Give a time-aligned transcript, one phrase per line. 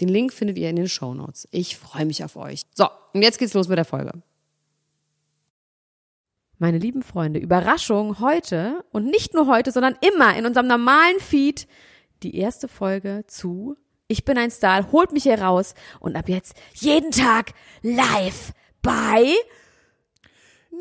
[0.00, 1.46] Den Link findet ihr in den Show Notes.
[1.50, 2.62] Ich freue mich auf euch.
[2.74, 4.12] So, und jetzt geht's los mit der Folge.
[6.58, 11.66] Meine lieben Freunde, Überraschung heute und nicht nur heute, sondern immer in unserem normalen Feed
[12.22, 13.76] die erste Folge zu
[14.08, 19.34] Ich bin ein Star, holt mich hier raus und ab jetzt jeden Tag live bei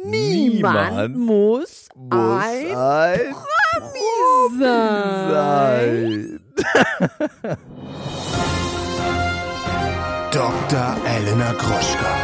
[0.03, 3.35] Niemand, muss, muss ein, ein
[3.79, 6.39] Promi sein.
[6.55, 7.57] sein.
[10.39, 10.95] Dr.
[11.05, 12.15] Elena Gruschka,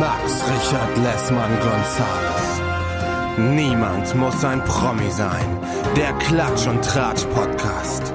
[0.00, 2.60] Max Richard Lessmann Gonzales.
[3.54, 5.56] Niemand muss ein Promi sein.
[5.94, 8.12] Der Klatsch und Tratsch Podcast.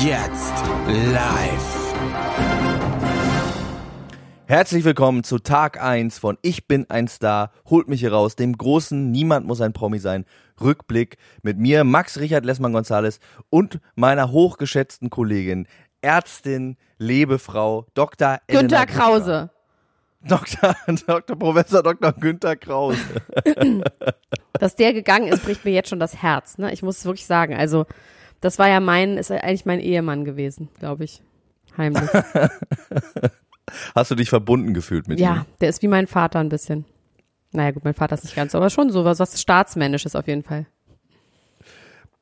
[0.00, 0.54] Jetzt
[0.86, 1.88] live.
[4.46, 8.56] Herzlich willkommen zu Tag 1 von Ich bin ein Star, holt mich hier raus, dem
[8.56, 10.24] großen Niemand muss ein Promi sein.
[10.60, 13.18] Rückblick mit mir, Max Richard Lessmann Gonzales
[13.50, 15.66] und meiner hochgeschätzten Kollegin
[16.02, 18.40] Ärztin, Lebefrau, Dr.
[18.48, 19.50] Günther Krause.
[20.20, 20.74] Dr.
[21.06, 21.36] Dr.
[21.36, 22.12] Professor Dr.
[22.12, 22.98] Günther Krause.
[24.54, 26.58] Dass der gegangen ist, bricht mir jetzt schon das Herz.
[26.58, 26.72] Ne?
[26.72, 27.86] Ich muss wirklich sagen, also
[28.40, 31.22] das war ja mein, ist eigentlich mein Ehemann gewesen, glaube ich.
[31.76, 32.10] Heimlich.
[33.94, 35.36] Hast du dich verbunden gefühlt mit ja, ihm?
[35.36, 36.84] Ja, der ist wie mein Vater ein bisschen.
[37.52, 40.42] Naja, gut, mein Vater ist nicht ganz, aber schon so was, was Staatsmännisches auf jeden
[40.42, 40.66] Fall.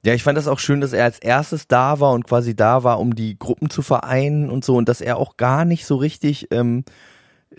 [0.07, 2.85] Ja, ich fand das auch schön, dass er als erstes da war und quasi da
[2.85, 5.97] war, um die Gruppen zu vereinen und so und dass er auch gar nicht so
[5.97, 6.85] richtig, ähm,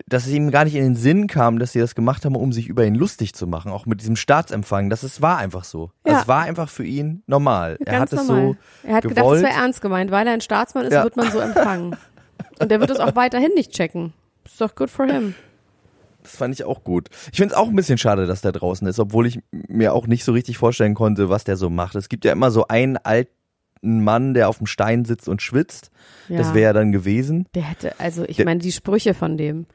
[0.07, 2.53] dass es ihm gar nicht in den Sinn kam, dass sie das gemacht haben, um
[2.53, 4.89] sich über ihn lustig zu machen, auch mit diesem Staatsempfang.
[4.89, 5.91] Das ist, war einfach so.
[6.05, 6.13] Ja.
[6.13, 7.75] Das war einfach für ihn normal.
[7.83, 9.03] Ganz er hat es so Er hat gewollt.
[9.03, 11.03] gedacht, es wäre ernst gemeint, weil er ein Staatsmann ist, ja.
[11.03, 11.97] wird man so empfangen.
[12.59, 14.13] Und er wird es auch weiterhin nicht checken.
[14.45, 15.35] Ist doch good for him.
[16.27, 17.07] Das fand ich auch gut.
[17.31, 20.07] Ich finde es auch ein bisschen schade, dass der draußen ist, obwohl ich mir auch
[20.07, 21.95] nicht so richtig vorstellen konnte, was der so macht.
[21.95, 23.31] Es gibt ja immer so einen alten
[23.81, 25.89] Mann, der auf dem Stein sitzt und schwitzt.
[26.27, 26.39] Ja.
[26.39, 27.47] Das wäre ja dann gewesen.
[27.55, 29.67] Der hätte, also ich meine, die Sprüche von dem,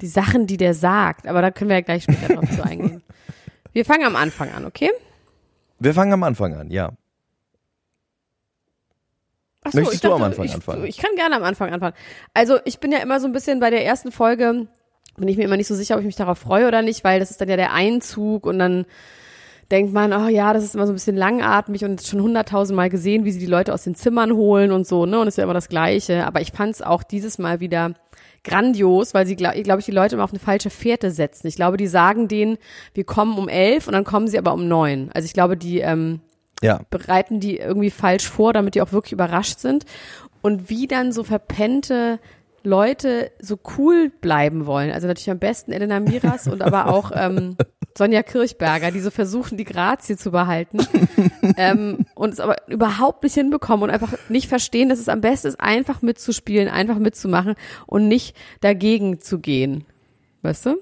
[0.00, 3.02] die Sachen, die der sagt, aber da können wir ja gleich später drauf zu eingehen.
[3.72, 4.90] Wir fangen am Anfang an, okay?
[5.78, 6.92] Wir fangen am Anfang an, ja.
[9.70, 10.84] So, Möchtest dachte, du am Anfang ich, anfangen?
[10.86, 11.94] Ich kann gerne am Anfang anfangen.
[12.32, 14.66] Also ich bin ja immer so ein bisschen bei der ersten Folge
[15.16, 17.20] bin ich mir immer nicht so sicher, ob ich mich darauf freue oder nicht, weil
[17.20, 18.86] das ist dann ja der Einzug und dann
[19.70, 23.24] denkt man, oh ja, das ist immer so ein bisschen langatmig und schon hunderttausendmal gesehen,
[23.24, 25.18] wie sie die Leute aus den Zimmern holen und so, ne?
[25.18, 26.24] Und es ist ja immer das Gleiche.
[26.26, 27.94] Aber ich fand es auch dieses Mal wieder
[28.44, 31.48] grandios, weil sie, glaube glaub ich, die Leute immer auf eine falsche Fährte setzen.
[31.48, 32.58] Ich glaube, die sagen denen,
[32.94, 35.10] wir kommen um elf und dann kommen sie aber um neun.
[35.12, 36.20] Also ich glaube, die ähm,
[36.62, 36.80] ja.
[36.90, 39.84] bereiten die irgendwie falsch vor, damit die auch wirklich überrascht sind.
[40.42, 42.20] Und wie dann so verpennte
[42.66, 44.90] Leute so cool bleiben wollen.
[44.90, 47.56] Also natürlich am besten Elena Miras und aber auch ähm,
[47.96, 50.78] Sonja Kirchberger, die so versuchen, die Grazie zu behalten
[51.56, 55.48] ähm, und es aber überhaupt nicht hinbekommen und einfach nicht verstehen, dass es am besten
[55.48, 57.54] ist, einfach mitzuspielen, einfach mitzumachen
[57.86, 59.84] und nicht dagegen zu gehen.
[60.42, 60.76] Weißt du?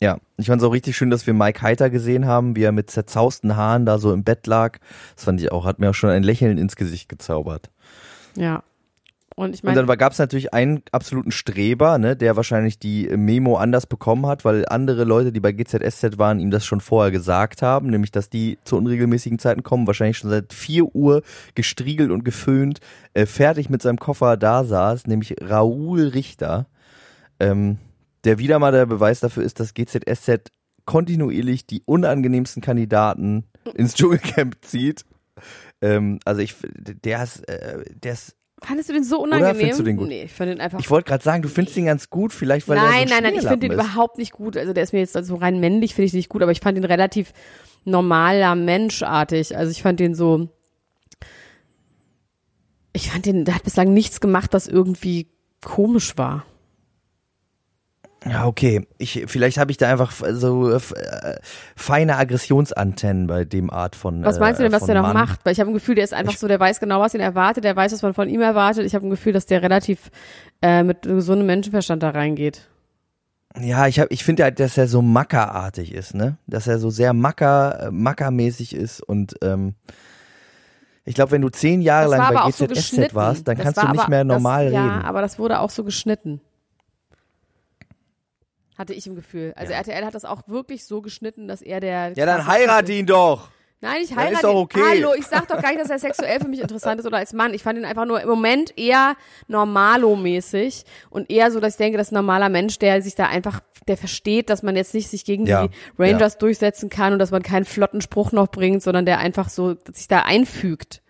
[0.00, 2.72] Ja, ich fand es auch richtig schön, dass wir Mike Heiter gesehen haben, wie er
[2.72, 4.78] mit zerzausten Haaren da so im Bett lag.
[5.14, 7.70] Das fand ich auch, hat mir auch schon ein Lächeln ins Gesicht gezaubert.
[8.36, 8.62] Ja,
[9.36, 9.80] und ich meine.
[9.80, 14.26] Und dann gab es natürlich einen absoluten Streber, ne, der wahrscheinlich die Memo anders bekommen
[14.26, 18.12] hat, weil andere Leute, die bei GZSZ waren, ihm das schon vorher gesagt haben, nämlich
[18.12, 21.22] dass die zu unregelmäßigen Zeiten kommen, wahrscheinlich schon seit vier Uhr
[21.54, 22.80] gestriegelt und geföhnt,
[23.14, 26.66] äh, fertig mit seinem Koffer da saß, nämlich Raoul Richter,
[27.40, 27.78] ähm,
[28.24, 30.50] der wieder mal der Beweis dafür ist, dass GZSZ
[30.84, 33.44] kontinuierlich die unangenehmsten Kandidaten
[33.74, 35.04] ins Dschungelcamp zieht.
[35.80, 38.36] Ähm, also ich, der ist, äh, der ist
[38.66, 39.50] Fandest du den so unangenehm?
[39.50, 40.08] Oder findest du den gut?
[40.08, 40.80] Nee, ich fand den einfach.
[40.80, 43.08] Ich wollte gerade sagen, du findest den ganz gut, vielleicht weil nein, er so Nein,
[43.08, 43.84] nein, nein, ich finde den ist.
[43.84, 44.56] überhaupt nicht gut.
[44.56, 46.78] Also der ist mir jetzt also rein männlich finde ich nicht gut, aber ich fand
[46.78, 47.32] den relativ
[47.84, 49.56] normaler Menschartig.
[49.56, 50.48] Also ich fand den so
[52.94, 55.28] ich fand den, der hat bislang nichts gemacht, was irgendwie
[55.62, 56.46] komisch war.
[58.26, 58.86] Ja, okay.
[58.98, 60.80] Ich, vielleicht habe ich da einfach so äh,
[61.76, 64.24] feine Aggressionsantennen bei dem Art von.
[64.24, 65.14] Was meinst du denn, was äh, der noch Mann.
[65.14, 65.40] macht?
[65.44, 67.20] Weil ich habe ein Gefühl, der ist einfach ich, so, der weiß genau, was ihn
[67.20, 68.86] erwartet, der weiß, was man von ihm erwartet.
[68.86, 70.10] Ich habe ein Gefühl, dass der relativ
[70.62, 72.68] äh, mit gesundem Menschenverstand da reingeht.
[73.60, 76.38] Ja, ich hab, ich finde halt, dass er so mackerartig ist, ne?
[76.46, 79.74] Dass er so sehr macker, äh, mackermäßig ist und ähm,
[81.04, 83.14] ich glaube, wenn du zehn Jahre Das lang bei so GZSZ geschnitten.
[83.14, 84.86] warst, dann Das kannst du nicht aber- mehr normal das, reden.
[84.86, 86.40] Ja, aber das wurde auch so geschnitten.
[88.76, 89.52] Hatte ich im Gefühl.
[89.56, 92.12] Also RTL hat das auch wirklich so geschnitten, dass er der.
[92.14, 92.88] ja, dann ist.
[92.88, 93.48] ihn doch.
[93.80, 94.34] Nein, ich Ja, heirate.
[94.34, 94.80] ist doch okay.
[94.82, 97.34] Hallo, ich sag doch gar nicht, dass er sexuell für mich interessant ist oder als
[97.34, 97.52] Mann.
[97.52, 99.14] Ich fand ihn einfach nur im Moment eher
[99.48, 103.26] normalo-mäßig und eher so, dass ich denke, das ist ein normaler Mensch, der sich da
[103.26, 107.18] einfach, der versteht, dass man jetzt nicht sich gegen Ja, die Rangers durchsetzen kann und
[107.18, 111.02] dass man keinen flotten Spruch noch bringt, sondern der einfach so sich da einfügt.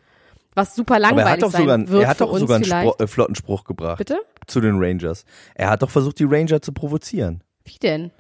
[0.55, 2.57] Was super Aber langweilig er hat doch sein sogar, einen- wird er hat doch sogar
[2.57, 2.65] einen.
[2.65, 3.99] Spro äh, flotten Spruch gebracht.
[3.99, 4.21] Bitte?
[4.47, 5.25] Zu den Rangers.
[5.55, 7.43] Er hat doch versucht, die Ranger zu provozieren.
[7.65, 8.11] Wie denn?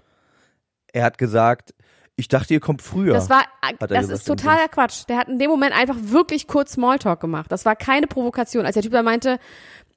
[0.93, 1.75] Er hat gesagt,
[2.17, 3.12] ich dachte, ihr kommt früher.
[3.14, 3.44] Das war,
[3.79, 5.05] das gesagt ist totaler Quatsch.
[5.08, 7.50] Der hat in dem Moment einfach wirklich kurz Smalltalk gemacht.
[7.50, 8.64] Das war keine Provokation.
[8.64, 9.38] Als der Typ da meinte,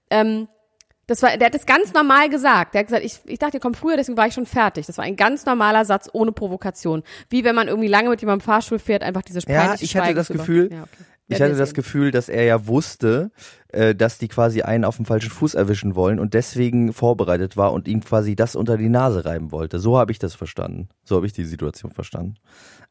[0.09, 0.47] ähm,
[1.05, 2.73] das war, der hat das ganz normal gesagt.
[2.73, 4.87] Der hat gesagt, ich, ich dachte, ihr kommt früher, deswegen war ich schon fertig.
[4.87, 7.03] Das war ein ganz normaler Satz ohne Provokation.
[7.29, 10.13] Wie wenn man irgendwie lange mit jemandem Fahrstuhl fährt, einfach diese Ja, peinliche ich hatte
[10.15, 11.03] das Gefühl, Ja, okay.
[11.29, 11.73] Ich hatte das.
[11.73, 13.31] Gefühl, dass er ja wusste,
[13.69, 17.73] äh, dass die quasi einen auf dem falschen Fuß erwischen wollen und deswegen vorbereitet war
[17.73, 19.79] und ihm quasi das unter die Nase reiben wollte.
[19.79, 20.89] So habe ich das verstanden.
[21.03, 22.35] So habe ich die Situation verstanden.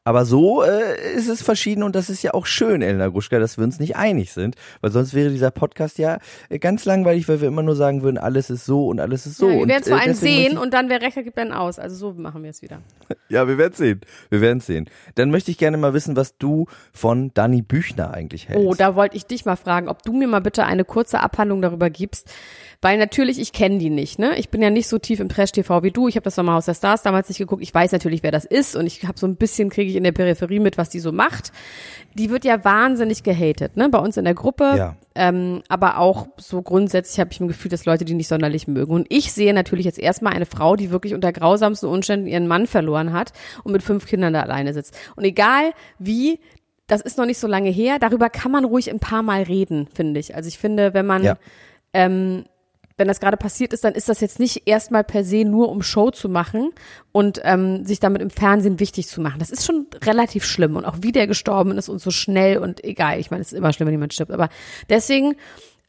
[0.07, 3.57] Aber so äh, ist es verschieden und das ist ja auch schön, Elena Gruschka, dass
[3.57, 7.41] wir uns nicht einig sind, weil sonst wäre dieser Podcast ja äh, ganz langweilig, weil
[7.41, 9.49] wir immer nur sagen würden, alles ist so und alles ist so.
[9.49, 11.37] ja, wir werden es vor äh, allem deswegen sehen und dann, wer recht hat, gibt
[11.37, 11.77] einen aus.
[11.77, 12.79] Also so machen wir es wieder.
[13.29, 13.99] Ja, wir werden sehen.
[14.29, 14.89] Wir werden sehen.
[15.15, 18.65] Dann möchte ich gerne mal wissen, was du von Dani Büchner eigentlich hältst.
[18.65, 21.61] Oh, da wollte ich dich mal fragen, ob du mir mal bitte eine kurze Abhandlung
[21.61, 22.31] darüber gibst.
[22.79, 24.37] Weil natürlich, ich kenne die nicht, ne?
[24.37, 26.07] Ich bin ja nicht so tief im Trash-TV wie du.
[26.07, 27.63] Ich habe das Sommerhaus der Stars damals nicht geguckt.
[27.63, 30.03] Ich weiß natürlich, wer das ist und ich habe so ein bisschen, kriege ich in
[30.03, 31.51] der Peripherie mit, was die so macht.
[32.13, 33.89] Die wird ja wahnsinnig gehatet, ne?
[33.89, 34.75] Bei uns in der Gruppe.
[34.77, 34.95] Ja.
[35.15, 38.93] Ähm, aber auch so grundsätzlich habe ich ein Gefühl, dass Leute die nicht sonderlich mögen.
[38.93, 42.67] Und ich sehe natürlich jetzt erstmal eine Frau, die wirklich unter grausamsten Umständen ihren Mann
[42.67, 43.33] verloren hat
[43.63, 44.95] und mit fünf Kindern da alleine sitzt.
[45.15, 46.39] Und egal wie,
[46.87, 49.87] das ist noch nicht so lange her, darüber kann man ruhig ein paar Mal reden,
[49.93, 50.35] finde ich.
[50.35, 51.37] Also ich finde, wenn man, Ja.
[51.93, 52.45] ähm,
[52.99, 55.83] wenn das gerade passiert ist, dann ist das jetzt nicht erstmal per se nur um
[55.83, 56.71] Show zu machen
[57.11, 59.37] und ähm, sich damit im Fernsehen wichtig zu machen.
[59.37, 62.83] Das ist schon relativ schlimm und auch wie der gestorben ist und so schnell und
[62.83, 63.19] egal.
[63.19, 64.49] Ich meine, es ist immer schlimm, wenn jemand stirbt, aber
[64.89, 65.35] deswegen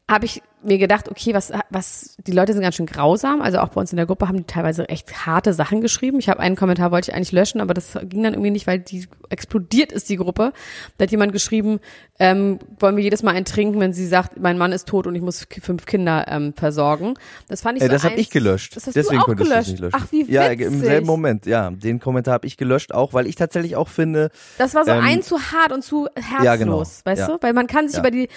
[0.07, 3.41] habe ich mir gedacht, okay, was, was, die Leute sind ganz schön grausam.
[3.41, 6.19] Also auch bei uns in der Gruppe haben die teilweise echt harte Sachen geschrieben.
[6.19, 8.79] Ich habe einen Kommentar, wollte ich eigentlich löschen, aber das ging dann irgendwie nicht, weil
[8.79, 10.51] die explodiert ist, die Gruppe.
[10.97, 11.79] Da hat jemand geschrieben,
[12.19, 15.15] ähm, wollen wir jedes Mal einen trinken, wenn sie sagt, mein Mann ist tot und
[15.15, 17.13] ich muss fünf Kinder ähm, versorgen.
[17.47, 18.75] Das fand ich Äh, so das habe ich gelöscht.
[18.75, 19.69] Das hast Deswegen du auch konntest gelöscht.
[19.71, 19.95] nicht löschen.
[19.97, 20.33] Ach, wie witzig.
[20.33, 21.69] Ja, im selben Moment, ja.
[21.71, 25.03] Den Kommentar habe ich gelöscht auch, weil ich tatsächlich auch finde, Das war so Ähm,
[25.03, 26.79] ein zu hart und zu herzlos, ja, genau.
[26.81, 27.27] weißt Ja.
[27.27, 27.37] du?
[27.41, 28.01] Weil man kann sich Ja.
[28.01, 28.27] über die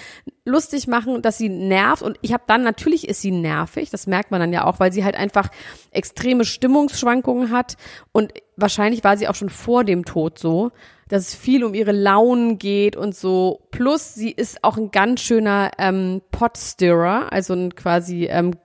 [0.45, 4.31] lustig machen, dass sie nervt und ich habe dann natürlich ist sie nervig, das merkt
[4.31, 5.49] man dann ja auch, weil sie halt einfach
[5.91, 7.77] extreme Stimmungsschwankungen hat
[8.11, 10.71] und wahrscheinlich war sie auch schon vor dem Tod so,
[11.09, 13.61] dass es viel um ihre Launen geht und so.
[13.71, 18.55] Plus sie ist auch ein ganz schöner ähm, Potstirrer, also ein quasi ähm, äh,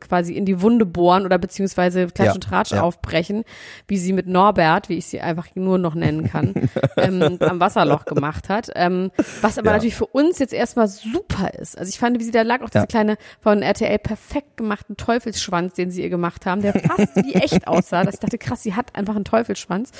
[0.00, 2.82] quasi in die Wunde bohren oder beziehungsweise Klatsch Ja, und Tratsch ja.
[2.82, 3.44] aufbrechen,
[3.86, 6.54] wie sie mit Norbert, wie ich sie einfach nur noch nennen kann,
[6.96, 8.70] ähm, am Wasserloch gemacht hat.
[8.74, 9.10] Ähm,
[9.40, 9.72] was aber Ja.
[9.74, 11.78] natürlich für uns jetzt erstmal super ist.
[11.78, 15.74] Also ich fand, wie sie da lag, auch diese kleine von RTL perfekt gemachten Teufelsschwanz,
[15.74, 18.04] den sie ihr gemacht haben, der fast wie echt aussah.
[18.04, 19.90] Dass ich dachte, krass, sie hat einfach einen Teufelsschwanz.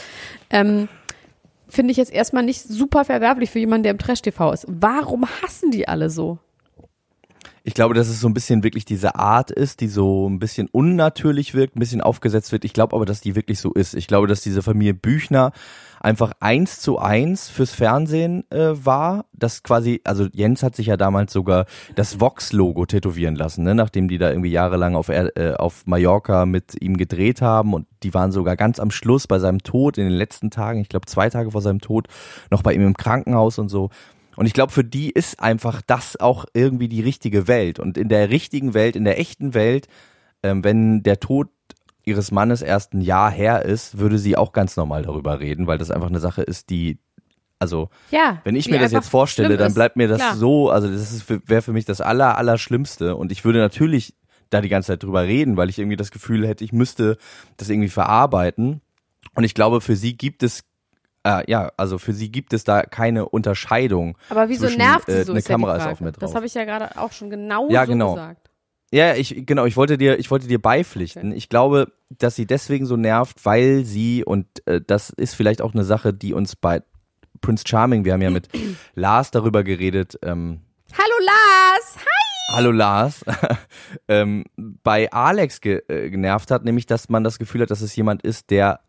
[0.50, 0.88] Ähm,
[1.70, 4.64] Finde ich jetzt erstmal nicht super verwerflich für jemanden, der im Trash-TV ist.
[4.68, 6.38] Warum hassen die alle so?
[7.68, 10.68] Ich glaube, dass es so ein bisschen wirklich diese Art ist, die so ein bisschen
[10.72, 12.64] unnatürlich wirkt, ein bisschen aufgesetzt wird.
[12.64, 13.94] Ich glaube aber, dass die wirklich so ist.
[13.94, 15.52] Ich glaube, dass diese Familie Büchner
[16.00, 19.26] einfach eins zu eins fürs Fernsehen äh, war.
[19.34, 23.74] Das quasi, also Jens hat sich ja damals sogar das Vox-Logo tätowieren lassen, ne?
[23.74, 28.14] nachdem die da irgendwie jahrelang auf, äh, auf Mallorca mit ihm gedreht haben und die
[28.14, 31.28] waren sogar ganz am Schluss bei seinem Tod in den letzten Tagen, ich glaube zwei
[31.28, 32.06] Tage vor seinem Tod,
[32.50, 33.90] noch bei ihm im Krankenhaus und so.
[34.38, 37.80] Und ich glaube, für die ist einfach das auch irgendwie die richtige Welt.
[37.80, 39.88] Und in der richtigen Welt, in der echten Welt,
[40.44, 41.48] ähm, wenn der Tod
[42.04, 45.76] ihres Mannes erst ein Jahr her ist, würde sie auch ganz normal darüber reden, weil
[45.78, 46.98] das einfach eine Sache ist, die,
[47.58, 48.40] also Ja.
[48.44, 50.36] wenn ich mir das jetzt vorstelle, dann bleibt mir das Klar.
[50.36, 53.16] so, also das wäre für mich das aller, aller Schlimmste.
[53.16, 54.14] Und ich würde natürlich
[54.50, 57.18] da die ganze Zeit drüber reden, weil ich irgendwie das Gefühl hätte, ich müsste
[57.56, 58.82] das irgendwie verarbeiten.
[59.34, 60.62] Und ich glaube, für sie gibt es
[61.28, 64.16] äh, ja, also für sie gibt es da keine Unterscheidung.
[64.30, 65.32] Aber wieso zwischen, nervt sie äh, so?
[65.32, 65.92] eine ist ja die Kamera ist Frage.
[65.92, 66.20] auf mir drauf.
[66.20, 68.14] Das habe ich ja gerade auch schon genau Ja, so genau.
[68.14, 68.50] gesagt.
[68.90, 71.32] Ja, ich genau, ich wollte dir, ich wollte dir beipflichten.
[71.32, 75.74] Ich glaube, dass sie deswegen so nervt, weil sie und äh, das ist vielleicht auch
[75.74, 76.82] eine Sache, die uns bei
[77.42, 78.48] Prince Charming, wir haben ja mit
[78.94, 80.18] Lars darüber geredet.
[80.22, 80.62] Ähm,
[80.94, 81.96] Hallo Lars!
[81.96, 82.54] Hi!
[82.56, 83.22] Hallo Lars,
[84.08, 87.94] ähm, bei Alex ge äh, genervt hat, nämlich dass man das Gefühl hat, dass es
[87.94, 88.80] jemand ist, der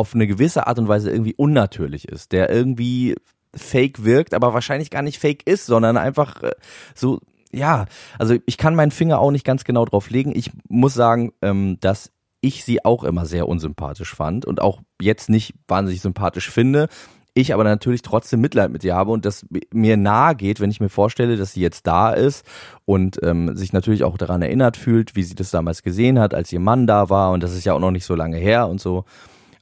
[0.00, 3.14] auf eine gewisse Art und Weise irgendwie unnatürlich ist, der irgendwie
[3.54, 6.52] fake wirkt, aber wahrscheinlich gar nicht fake ist, sondern einfach äh,
[6.94, 7.20] so,
[7.52, 7.86] ja,
[8.18, 10.32] also ich kann meinen Finger auch nicht ganz genau drauf legen.
[10.34, 15.28] Ich muss sagen, ähm, dass ich sie auch immer sehr unsympathisch fand und auch jetzt
[15.28, 16.88] nicht wahnsinnig sympathisch finde.
[17.34, 20.80] Ich aber natürlich trotzdem Mitleid mit ihr habe und das mir nahe geht, wenn ich
[20.80, 22.44] mir vorstelle, dass sie jetzt da ist
[22.86, 26.52] und ähm, sich natürlich auch daran erinnert fühlt, wie sie das damals gesehen hat, als
[26.52, 28.80] ihr Mann da war und das ist ja auch noch nicht so lange her und
[28.80, 29.04] so.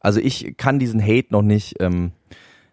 [0.01, 2.13] Also ich kann diesen Hate noch nicht ähm,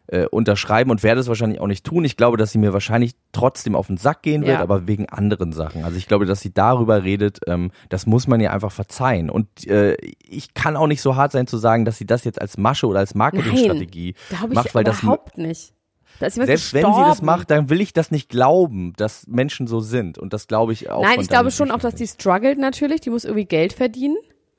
[0.08, 2.06] äh, unterschreiben und werde es wahrscheinlich auch nicht tun.
[2.06, 4.62] Ich glaube, dass sie mir wahrscheinlich trotzdem auf den Sack gehen wird, Ja.
[4.62, 5.84] aber wegen anderen Sachen.
[5.84, 9.30] Also ich glaube, dass sie darüber redet, ähm, das muss man ihr einfach verzeihen.
[9.30, 9.96] Und äh,
[10.30, 12.86] ich kann auch nicht so hart sein zu sagen, dass sie das jetzt als Masche
[12.88, 14.14] oder als Marketingstrategie
[14.50, 15.74] macht, weil das überhaupt nicht.
[16.20, 16.96] Selbst wenn gestorben.
[16.96, 20.18] sie das macht, dann will ich das nicht glauben, dass Menschen so sind.
[20.18, 21.02] Und das glaube ich auch.
[21.04, 23.02] Nein, ich glaube schon auch, dass die struggelt natürlich.
[23.02, 24.16] Die muss irgendwie Geld verdienen.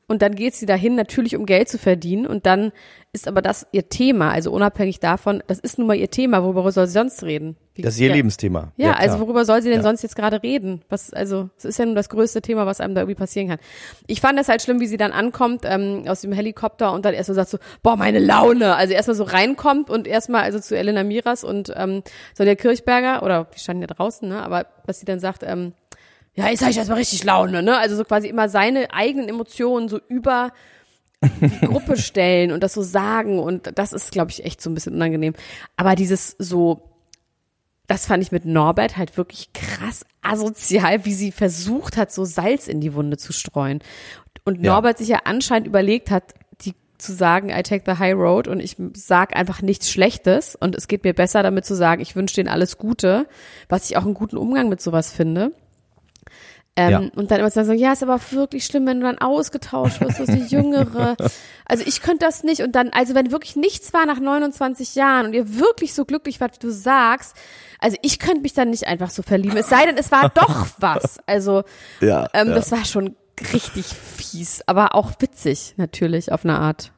[0.08, 2.26] Und dann geht sie dahin natürlich, um Geld zu verdienen.
[2.28, 2.70] Und dann
[3.12, 4.30] ist aber das ihr Thema.
[4.30, 6.44] Also unabhängig davon, das ist nun mal ihr Thema.
[6.44, 7.56] Worüber soll sie sonst reden?
[7.74, 8.14] Wie- Das ist ihr ja.
[8.14, 8.72] Lebensthema.
[8.76, 9.00] Ja, klar.
[9.00, 9.82] also worüber soll sie denn Ja.
[9.82, 10.82] sonst jetzt gerade reden?
[10.88, 13.58] Was, also, es ist ja nun das größte Thema, was einem da irgendwie passieren kann.
[14.06, 17.12] Ich fand es halt schlimm, wie sie dann ankommt ähm, aus dem Helikopter und dann
[17.12, 18.76] erstmal sagt so, boah, meine Laune.
[18.76, 23.24] Also erstmal so reinkommt und erstmal also zu Elena Miras und ähm, so der Kirchberger,
[23.24, 24.40] oder die standen ja draußen, ne?
[24.42, 25.72] Aber was sie dann sagt, ähm,
[26.36, 27.78] ja, jetzt habe ich erstmal richtig Laune, ne?
[27.78, 30.52] Also so quasi immer seine eigenen Emotionen so über
[31.24, 34.74] die Gruppe stellen und das so sagen und das ist, glaube ich, echt so ein
[34.74, 35.32] bisschen unangenehm.
[35.76, 36.90] Aber dieses so,
[37.86, 42.68] das fand ich mit Norbert halt wirklich krass asozial, wie sie versucht hat, so Salz
[42.68, 43.80] in die Wunde zu streuen.
[44.44, 44.72] Und Ja.
[44.72, 48.60] Norbert sich ja anscheinend überlegt hat, die zu sagen, I take the high road und
[48.60, 52.36] ich sag einfach nichts Schlechtes und es geht mir besser damit zu sagen, ich wünsche
[52.36, 53.26] denen alles Gute,
[53.70, 55.52] was ich auch einen guten Umgang mit sowas finde.
[56.76, 56.98] Ähm, Ja.
[57.16, 60.00] Und dann immer zu sagen, so, ja, ist aber wirklich schlimm, wenn du dann ausgetauscht
[60.00, 61.16] wirst, du bist die Jüngere.
[61.64, 62.62] Also ich könnte das nicht.
[62.62, 66.40] Und dann, also wenn wirklich nichts war nach 29 Jahren und ihr wirklich so glücklich
[66.40, 67.36] wart, wie du sagst,
[67.80, 69.56] also ich könnte mich dann nicht einfach so verlieben.
[69.56, 71.18] Es sei denn, es war doch was.
[71.26, 71.64] Also
[72.00, 72.54] ja, ähm, ja.
[72.54, 73.16] das war schon
[73.52, 76.92] richtig fies, aber auch witzig natürlich auf eine Art.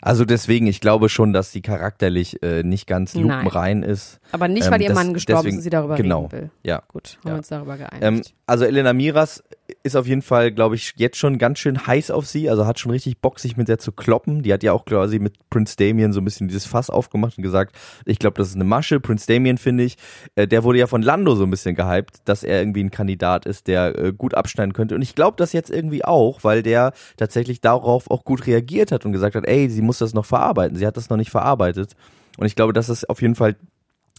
[0.00, 3.24] Also deswegen, ich glaube schon, dass sie charakterlich äh, nicht ganz Nein.
[3.24, 4.20] lupenrein ist.
[4.32, 6.32] Aber nicht, Ähm, weil ihr das- Mann gestorben deswegen- ist und sie darüber genau, reden
[6.32, 6.50] will.
[6.62, 6.82] Ja.
[6.88, 7.34] Gut, haben Ja.
[7.34, 8.02] wir uns darüber geeinigt.
[8.02, 9.42] Ähm, also Elena Miras
[9.82, 12.50] ist auf jeden Fall, glaube ich, jetzt schon ganz schön heiß auf sie.
[12.50, 14.42] Also hat schon richtig Bock, sich mit der zu kloppen.
[14.42, 17.42] Die hat ja auch quasi mit Prince Damien so ein bisschen dieses Fass aufgemacht und
[17.42, 19.00] gesagt, ich glaube, das ist eine Masche.
[19.00, 19.96] Prince Damien, finde ich,
[20.34, 23.46] äh, der wurde ja von Lando so ein bisschen gehypt, dass er irgendwie ein Kandidat
[23.46, 24.94] ist, der äh, gut abschneiden könnte.
[24.94, 29.06] Und ich glaube das jetzt irgendwie auch, weil der tatsächlich darauf auch gut reagiert hat
[29.06, 30.76] und gesagt hat, ey, sie muss das noch verarbeiten.
[30.76, 31.94] Sie hat das noch nicht verarbeitet.
[32.36, 33.56] Und ich glaube, dass es auf jeden Fall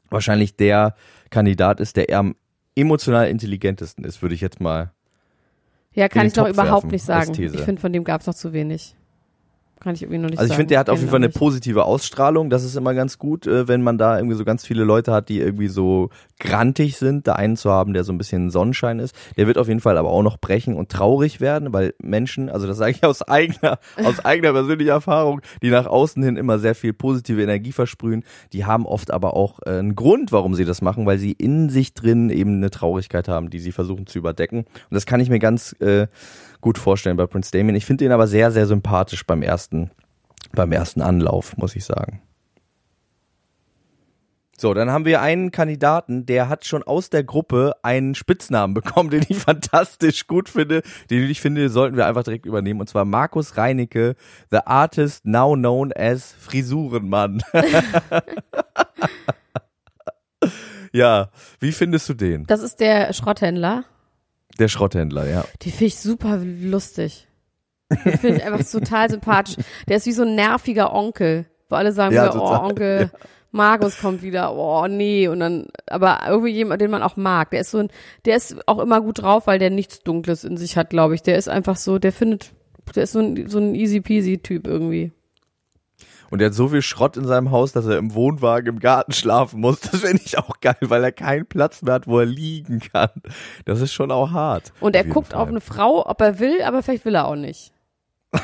[0.09, 0.95] wahrscheinlich der
[1.29, 2.35] Kandidat ist, der eher am
[2.75, 4.91] emotional intelligentesten ist, würde ich jetzt mal.
[5.93, 7.33] Ja, kann ich noch überhaupt nicht sagen.
[7.33, 8.95] Ich finde, von dem gab es noch zu wenig.
[9.79, 11.85] Kann ich irgendwie noch nicht Also ich finde, der hat auf jeden Fall eine positive
[11.85, 12.49] Ausstrahlung.
[12.49, 15.29] Das ist immer ganz gut, äh, wenn man da irgendwie so ganz viele Leute hat,
[15.29, 19.15] die irgendwie so grantig sind, da einen zu haben, der so ein bisschen Sonnenschein ist.
[19.37, 22.67] Der wird auf jeden Fall aber auch noch brechen und traurig werden, weil Menschen, also
[22.67, 26.75] das sage ich aus eigener, aus eigener persönlicher Erfahrung, die nach außen hin immer sehr
[26.75, 30.81] viel positive Energie versprühen, die haben oft aber auch äh, einen Grund, warum sie das
[30.81, 34.59] machen, weil sie in sich drin eben eine Traurigkeit haben, die sie versuchen zu überdecken.
[34.59, 36.07] Und das kann ich mir ganz äh,
[36.61, 37.75] gut vorstellen bei Prince Damien.
[37.75, 39.91] Ich finde ihn aber sehr, sehr sympathisch beim ersten,
[40.51, 42.21] beim ersten Anlauf, muss ich sagen.
[44.61, 49.09] So, dann haben wir einen Kandidaten, der hat schon aus der Gruppe einen Spitznamen bekommen,
[49.09, 53.05] den ich fantastisch gut finde, den ich finde, sollten wir einfach direkt übernehmen, und zwar
[53.05, 54.17] Markus Reinecke,
[54.51, 57.41] the artist now known as Frisurenmann.
[60.91, 61.29] ja,
[61.61, 62.45] wie findest du den?
[62.45, 63.85] Das ist der Schrotthändler.
[64.59, 65.45] Der Schrotthändler, ja.
[65.61, 67.27] Die finde ich super lustig.
[68.05, 69.55] Den finde ich einfach total sympathisch.
[69.87, 73.11] Der ist wie so ein nerviger Onkel, wo alle sagen, Ja, wieder, oh, Onkel
[73.51, 77.49] Markus kommt wieder, oh nee, und dann, aber irgendwie jemand, den man auch mag.
[77.49, 77.89] Der ist so ein,
[78.25, 81.23] der ist auch immer gut drauf, weil der nichts Dunkles in sich hat, glaube ich.
[81.23, 82.51] Der ist einfach so, der findet,
[82.95, 85.11] der ist so ein, so ein easy peasy Typ irgendwie.
[86.31, 89.11] Und er hat so viel Schrott in seinem Haus, dass er im Wohnwagen im Garten
[89.11, 89.79] schlafen muss.
[89.81, 93.09] Das finde ich auch geil, weil er keinen Platz mehr hat, wo er liegen kann.
[93.65, 94.71] Das ist schon auch hart.
[94.79, 95.41] Und er jeden guckt Fall.
[95.41, 97.71] auf eine Frau, ob er will, aber vielleicht will er auch nicht.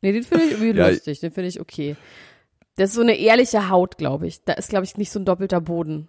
[0.00, 1.96] nee, den finde ich irgendwie Ja, lustig, den finde ich okay.
[2.76, 4.42] Das ist so eine ehrliche Haut, glaube ich.
[4.44, 6.08] Da ist, glaube ich, nicht so ein doppelter Boden.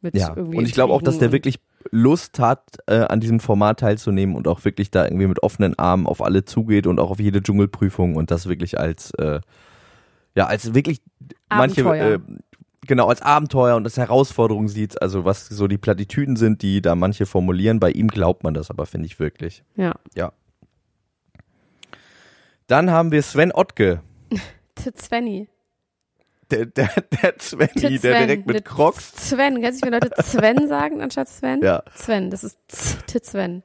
[0.00, 1.58] Mit Ja, und ich glaube auch, dass der wirklich
[1.90, 6.06] Lust hat, äh, an diesem Format teilzunehmen und auch wirklich da irgendwie mit offenen Armen
[6.06, 9.40] auf alle zugeht und auch auf jede Dschungelprüfung und das wirklich als, äh,
[10.34, 11.00] ja, als wirklich
[11.48, 12.14] manche, Abenteuer.
[12.14, 12.18] äh,
[12.86, 16.94] genau als Abenteuer und als Herausforderung sieht, also was so die Plattitüden sind, die da
[16.94, 17.80] manche formulieren.
[17.80, 19.62] Bei ihm glaubt man das aber, finde ich wirklich.
[19.76, 19.94] Ja.
[20.14, 20.32] Ja.
[22.66, 24.02] Dann haben wir Sven Ottke.
[24.96, 25.48] Svenny.
[26.50, 26.88] Der, der,
[27.22, 28.00] der Svenny, Sven.
[28.00, 29.12] der direkt mit Crocs.
[29.28, 29.60] Sven.
[29.60, 31.62] Kennst du, wie Leute Sven sagen anstatt Sven?
[31.62, 31.82] Ja.
[31.94, 32.58] Sven, das ist
[33.06, 33.62] Tit Sven.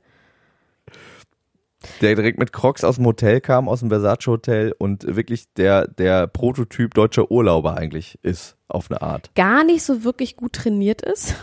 [2.01, 5.87] der direkt mit Crocs aus dem Hotel kam, aus dem Versace Hotel und wirklich der,
[5.87, 9.33] der Prototyp deutscher Urlauber eigentlich ist, auf eine Art.
[9.35, 11.35] Gar nicht so wirklich gut trainiert ist.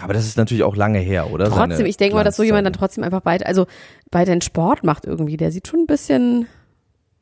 [0.00, 1.46] Aber das ist natürlich auch lange her, oder?
[1.46, 3.66] Trotzdem, Seine ich denke mal, dass so jemand dann trotzdem einfach weiter, also
[4.10, 5.36] weiter den Sport macht irgendwie.
[5.36, 6.46] Der sieht schon ein bisschen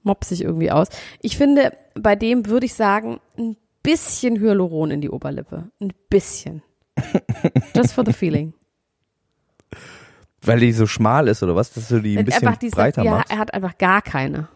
[0.03, 0.89] mopsig irgendwie aus.
[1.21, 5.71] Ich finde, bei dem würde ich sagen, ein bisschen Hyaluron in die Oberlippe.
[5.81, 6.63] Ein bisschen.
[7.75, 8.55] Just for the feeling.
[10.43, 11.73] Weil die so schmal ist, oder was?
[11.73, 13.33] Dass du die ein bisschen einfach diese, breiter ja, machst?
[13.33, 14.49] er hat einfach gar keine.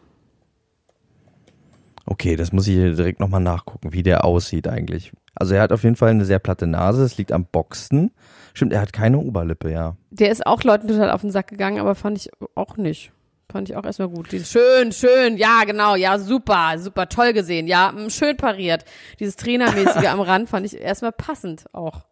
[2.07, 5.13] Okay, das muss ich hier direkt nochmal nachgucken, wie der aussieht eigentlich.
[5.35, 8.13] Also er hat auf jeden Fall eine sehr platte Nase, es liegt am Boxen.
[8.53, 9.97] Stimmt, er hat keine Oberlippe, ja.
[10.11, 13.13] Der ist auch Leuten total auf den Sack gegangen, aber fand ich auch nicht.
[13.51, 14.33] Fand ich auch erstmal gut.
[14.33, 18.85] Dieses schön, schön, ja, genau, ja, super, super, toll gesehen, ja, mm, schön pariert.
[19.21, 22.05] Dieses Trainermäßige am Rand fand ich erstmal passend auch.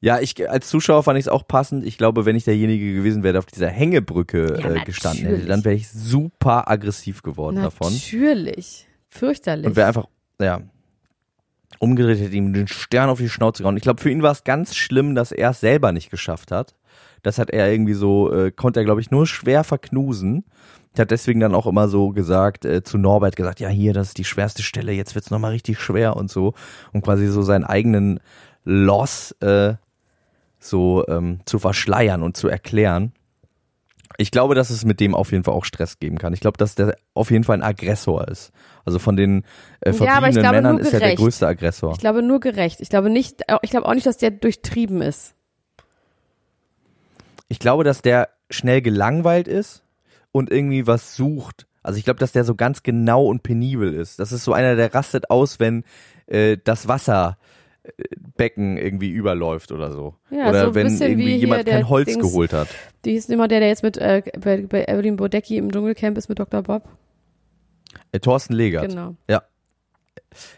[0.00, 1.86] Ja, ich als Zuschauer fand ich es auch passend.
[1.86, 5.32] Ich glaube, wenn ich derjenige gewesen wäre, der auf dieser Hängebrücke Ja, äh, gestanden hätte,
[5.32, 5.48] natürlich.
[5.48, 7.92] dann wäre ich super aggressiv geworden davon.
[7.92, 8.88] Natürlich.
[9.08, 9.66] Fürchterlich.
[9.66, 10.06] Und wäre einfach,
[10.40, 10.60] ja,
[11.78, 13.76] umgedreht, hätte ihm den Stern auf die Schnauze gehauen.
[13.76, 16.74] Ich glaube, für ihn war es ganz schlimm, dass er es selber nicht geschafft hat.
[17.22, 20.44] Das hat er irgendwie so, äh, konnte er, glaube ich, nur schwer verknusen.
[20.94, 24.08] Er hat deswegen dann auch immer so gesagt, äh, zu Norbert gesagt, ja, hier, das
[24.08, 26.54] ist die schwerste Stelle, jetzt wird's noch nochmal richtig schwer und so.
[26.92, 28.20] Und quasi so seinen eigenen
[28.64, 29.74] Loss äh,
[30.58, 33.12] so ähm, zu verschleiern und zu erklären.
[34.18, 36.34] Ich glaube, dass es mit dem auf jeden Fall auch Stress geben kann.
[36.34, 38.52] Ich glaube, dass der auf jeden Fall ein Aggressor ist.
[38.84, 39.44] Also von den
[39.80, 41.92] äh, Ja, ich verbliebenen glaube, Männern ist er der größte Aggressor.
[41.92, 42.80] Ich glaube nur gerecht.
[42.80, 45.34] Ich glaube nicht, ich glaube auch nicht, dass der durchtrieben ist.
[47.52, 49.84] Ich glaube, dass der schnell gelangweilt ist
[50.32, 51.66] und irgendwie was sucht.
[51.82, 54.18] Also ich glaube, dass der so ganz genau und penibel ist.
[54.18, 55.84] Das ist so einer, der rastet aus, wenn
[56.28, 60.14] äh, das Wasserbecken irgendwie überläuft oder so.
[60.30, 62.68] Ja, oder so ein wenn bisschen irgendwie wie jemand kein Holz Dings- geholt hat.
[63.04, 66.30] Die ist immer der, der jetzt mit äh, bei, bei Evelyn Bodecki im Dschungelcamp ist
[66.30, 66.62] mit Dr.
[66.62, 66.88] Bob.
[68.12, 68.88] Äh, Thorsten Legert.
[68.88, 69.16] Genau.
[69.28, 69.42] Ja.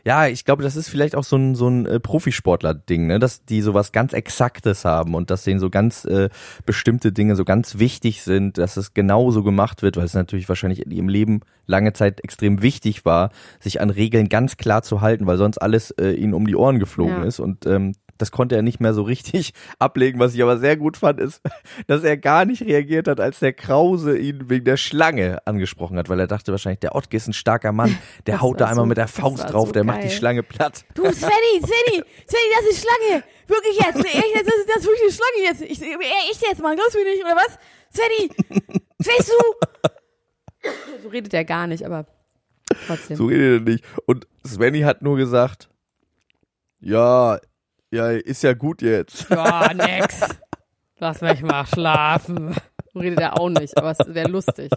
[0.04, 3.18] Ja, ich glaube, das ist vielleicht auch so ein, so ein äh, Profisportler-Ding, ne?
[3.18, 6.28] dass die sowas ganz Exaktes haben und dass denen so ganz äh,
[6.66, 10.84] bestimmte Dinge so ganz wichtig sind, dass es genauso gemacht wird, weil es natürlich wahrscheinlich
[10.84, 15.26] in ihrem Leben lange Zeit extrem wichtig war, sich an Regeln ganz klar zu halten,
[15.26, 17.24] weil sonst alles äh, ihnen um die Ohren geflogen Ja.
[17.24, 20.18] ist und ähm, das konnte er nicht mehr so richtig ablegen.
[20.20, 21.40] Was ich aber sehr gut fand, ist,
[21.86, 26.08] dass er gar nicht reagiert hat, als der Krause ihn wegen der Schlange angesprochen hat,
[26.08, 28.84] weil er dachte wahrscheinlich, der Ottke ist ein starker Mann, der Das haut da einmal
[28.84, 30.16] so- mit der Faust drauf, so der macht die geil.
[30.16, 30.84] Schlange platt.
[30.94, 31.10] Du, Svenny,
[31.60, 33.24] Svenny, Svenny, das ist Schlange.
[33.46, 33.96] Wirklich jetzt.
[33.96, 35.62] Nee, echt, das, ist, das ist wirklich eine Schlange jetzt.
[35.62, 35.82] Ich,
[36.32, 37.58] ich jetzt mal, glaubst du mir nicht, oder was?
[37.92, 38.30] Svenny,
[38.98, 40.70] weißt du?
[41.02, 42.06] So redet er gar nicht, aber
[42.86, 43.16] trotzdem.
[43.16, 43.84] So redet er nicht.
[44.06, 45.68] Und Svenny hat nur gesagt,
[46.80, 47.38] ja,
[47.94, 49.28] ja, ist ja gut jetzt.
[49.30, 50.20] Ja, nix.
[50.98, 52.54] Lass mich mal schlafen.
[52.94, 54.70] Redet er auch nicht, aber es wäre lustig.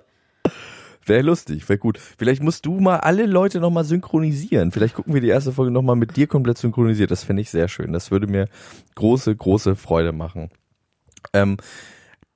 [1.06, 1.98] Wäre lustig, wäre gut.
[1.98, 4.72] Vielleicht musst du mal alle Leute nochmal synchronisieren.
[4.72, 7.12] Vielleicht gucken wir die erste Folge nochmal mit dir komplett synchronisiert.
[7.12, 7.94] Das fände ich sehr schön.
[7.94, 8.50] Das würde mir
[8.96, 10.50] große, große Freude machen.
[11.34, 11.58] Ähm,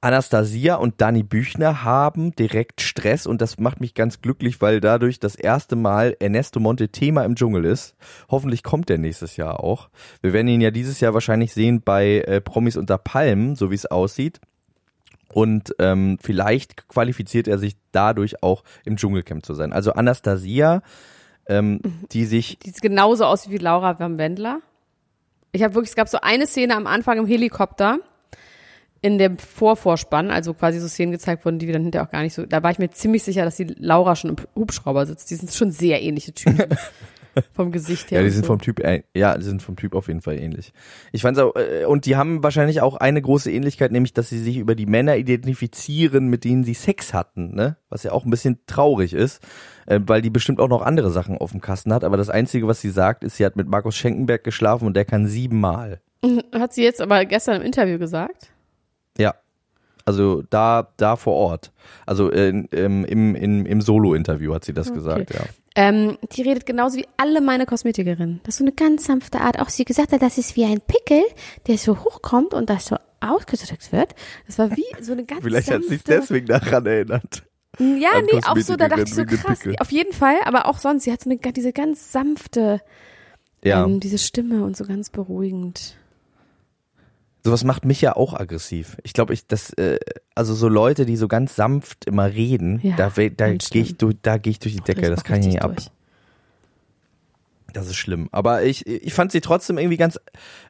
[0.04, 5.20] Anastasia und Dani Büchner haben direkt Stress und das macht mich ganz glücklich, weil dadurch
[5.20, 7.96] das erste Mal Ernesto Monte Thema im Dschungel ist.
[8.28, 9.90] Hoffentlich kommt er nächstes Jahr auch.
[10.22, 13.76] Wir werden ihn ja dieses Jahr wahrscheinlich sehen bei äh, Promis unter Palmen, so wie
[13.76, 14.42] es aussieht.
[15.32, 19.72] Und ähm, vielleicht qualifiziert er sich dadurch auch im Dschungelcamp zu sein.
[19.72, 20.82] Also Anastasia,
[21.46, 21.80] ähm,
[22.12, 24.62] die sich Die sieht genauso aus wie Laura Van Wendler.
[25.52, 28.00] Ich habe wirklich, es gab so eine Szene am Anfang im Helikopter
[29.02, 32.22] in dem Vorvorspann, also quasi so Szenen gezeigt wurden, die wir dann hinterher auch gar
[32.22, 32.46] nicht so.
[32.46, 35.32] Da war ich mir ziemlich sicher, dass die Laura schon im Hubschrauber sitzt.
[35.32, 36.78] Die sind schon sehr ähnliche Typen
[37.54, 38.20] vom Gesicht her.
[38.20, 38.48] Ja, die sind so.
[38.48, 40.72] vom Typ, äh, ja, die sind vom Typ auf jeden Fall ähnlich.
[41.12, 44.38] Ich fand's auch, äh, und die haben wahrscheinlich auch eine große Ähnlichkeit, nämlich, dass sie
[44.38, 47.78] sich über die Männer identifizieren, mit denen sie Sex hatten, ne?
[47.90, 49.42] Was ja auch ein bisschen traurig ist,
[49.88, 52.04] äh, weil die bestimmt auch noch andere Sachen auf dem Kasten hat.
[52.04, 55.06] Aber das Einzige, was sie sagt, ist, sie hat mit Markus Schenkenberg geschlafen und der
[55.06, 56.02] kann siebenmal.
[56.54, 58.52] Hat sie jetzt aber gestern im Interview gesagt.
[59.17, 59.36] Ja.
[60.06, 61.71] Also da, da vor Ort.
[62.06, 65.41] Also äh, im, im, im, im Solo-Interview hat sie das gesagt, ja.
[65.74, 68.41] Ähm, die redet genauso wie alle meine Kosmetikerinnen.
[68.43, 69.60] Das ist so eine ganz sanfte Art.
[69.60, 71.24] Auch sie gesagt hat, das ist wie ein Pickel,
[71.67, 74.13] der so hochkommt und das so ausgedrückt wird.
[74.47, 75.89] Das war wie so eine ganz Vielleicht hat sanfte...
[75.89, 77.43] sie sich deswegen daran erinnert.
[77.80, 79.60] Ja, an nee, auch so, da dachte ich so krass.
[79.80, 82.82] Auf jeden Fall, aber auch sonst, sie hat so eine, diese ganz sanfte
[83.63, 83.86] Ja.
[83.86, 85.95] Ähm, diese Stimme und so ganz beruhigend.
[87.43, 88.97] Sowas macht mich ja auch aggressiv.
[89.04, 89.97] Ich glaube, ich das äh,
[90.36, 94.15] also so Leute, die so ganz sanft immer reden, Ja, da da gehe ich durch,
[94.21, 95.75] da gehe ich durch die Decke, das auch kann ich nicht ab.
[95.75, 95.89] durch.
[97.73, 98.27] Das ist schlimm.
[98.32, 100.19] Aber ich, ich fand sie trotzdem irgendwie ganz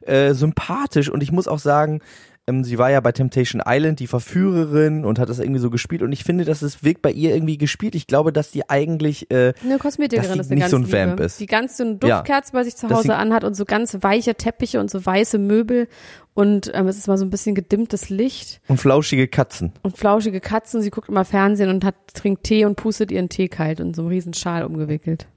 [0.02, 2.00] äh, sympathisch und ich muss auch sagen,
[2.48, 6.02] ähm, sie war ja bei Temptation Island die Verführerin und hat das irgendwie so gespielt
[6.02, 7.94] und ich finde, dass es wirkt bei ihr irgendwie gespielt.
[7.94, 11.20] Ich glaube, dass die eigentlich äh, Eine Kosmetikerin Dass eine nicht so ein liebe, Vamp
[11.20, 11.38] ist.
[11.40, 12.16] die ganz so eine Ja.
[12.18, 15.88] Duftkerze bei sich zu Hause anhat und so ganz weiche Teppiche und so weiße Möbel
[16.34, 19.72] und ähm, es ist mal so ein bisschen gedimmtes Licht und flauschige Katzen.
[19.82, 20.82] und flauschige Katzen.
[20.82, 24.02] Sie guckt immer Fernsehen und hat trinkt Tee und pustet ihren Tee kalt und so
[24.02, 25.28] einen riesen Schal umgewickelt.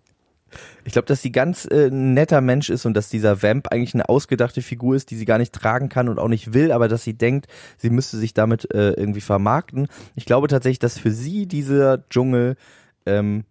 [0.84, 4.10] Ich glaube, dass sie ganz äh, netter Mensch ist und dass dieser Vamp eigentlich eine
[4.10, 7.04] ausgedachte Figur ist, die sie gar nicht tragen kann und auch nicht will, aber dass
[7.04, 9.88] sie denkt, sie müsste sich damit äh, irgendwie vermarkten.
[10.16, 12.56] Ich glaube tatsächlich, dass für sie dieser Dschungel
[13.06, 13.44] ähm,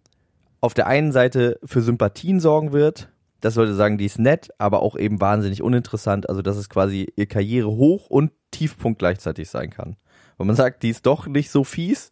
[0.61, 3.09] auf der einen Seite für Sympathien sorgen wird.
[3.41, 6.29] Das sollte sagen, die ist nett, aber auch eben wahnsinnig uninteressant.
[6.29, 9.97] Also dass es quasi ihr Karriere hoch und Tiefpunkt gleichzeitig sein kann.
[10.37, 12.11] Weil man sagt, die ist doch nicht so fies,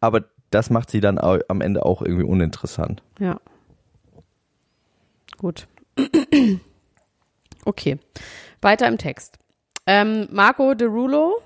[0.00, 3.02] aber das macht sie dann am Ende auch irgendwie uninteressant.
[3.18, 3.40] Ja.
[5.38, 5.66] Gut.
[7.64, 7.98] okay.
[8.62, 9.38] Weiter im Text.
[9.86, 11.38] Ähm, Marco De Rulo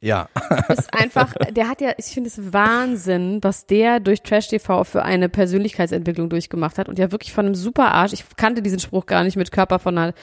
[0.00, 0.28] Ja.
[0.68, 5.02] ist einfach, der hat ja, ich finde es Wahnsinn, was der durch Trash TV für
[5.04, 8.12] eine Persönlichkeitsentwicklung durchgemacht hat und ja wirklich von einem super Arsch.
[8.12, 10.14] Ich kannte diesen Spruch gar nicht mit Körper von einer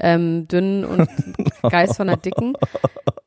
[0.00, 1.08] ähm, dünnen und
[1.70, 2.54] Geist von einer dicken.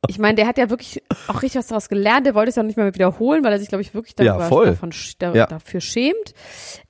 [0.07, 2.25] Ich meine, der hat ja wirklich auch richtig was daraus gelernt.
[2.25, 4.25] Der wollte es ja auch nicht mehr wiederholen, weil er sich, glaube ich, wirklich Ja,
[4.25, 4.65] darüber, voll.
[4.67, 5.45] davon, da, Ja.
[5.45, 6.33] dafür schämt.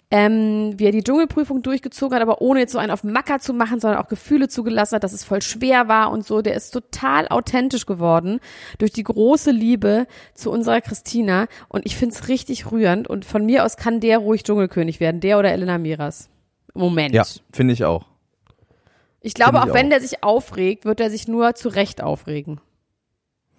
[0.09, 3.53] Ähm, wie er die Dschungelprüfung durchgezogen hat, aber ohne jetzt so einen auf Macker zu
[3.53, 6.41] machen, sondern auch Gefühle zugelassen hat, dass es voll schwer war und so.
[6.41, 8.39] Der ist total authentisch geworden
[8.77, 11.47] durch die große Liebe zu unserer Christina.
[11.67, 13.09] Und ich find's richtig rührend.
[13.09, 16.29] Und von mir aus kann der ruhig Dschungelkönig werden, der oder Elena Miras.
[16.73, 17.13] Im Moment.
[17.13, 18.05] Ja, finde ich auch.
[19.19, 19.89] Ich glaube, ich auch wenn auch.
[19.89, 22.61] der sich aufregt, wird er sich nur zu Recht aufregen.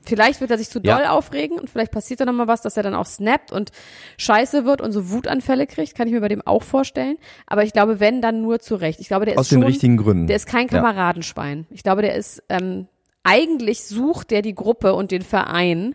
[0.04, 1.11] Vielleicht wird er sich zu doll Ja.
[1.12, 3.70] aufregen und vielleicht passiert da nochmal was, dass er dann auch snappt und
[4.16, 5.94] scheiße wird und so Wutanfälle kriegt.
[5.94, 7.16] Kann ich mir bei dem auch vorstellen.
[7.46, 9.00] Aber ich glaube, wenn, dann nur zu Recht.
[9.00, 10.26] Ich glaube, der ist Aus schon, den richtigen Gründen.
[10.28, 10.78] der ist kein Ja.
[10.80, 11.66] Kameradenschwein.
[11.70, 12.87] Ich glaube, der ist, ähm,
[13.24, 15.94] eigentlich sucht der die Gruppe und den Verein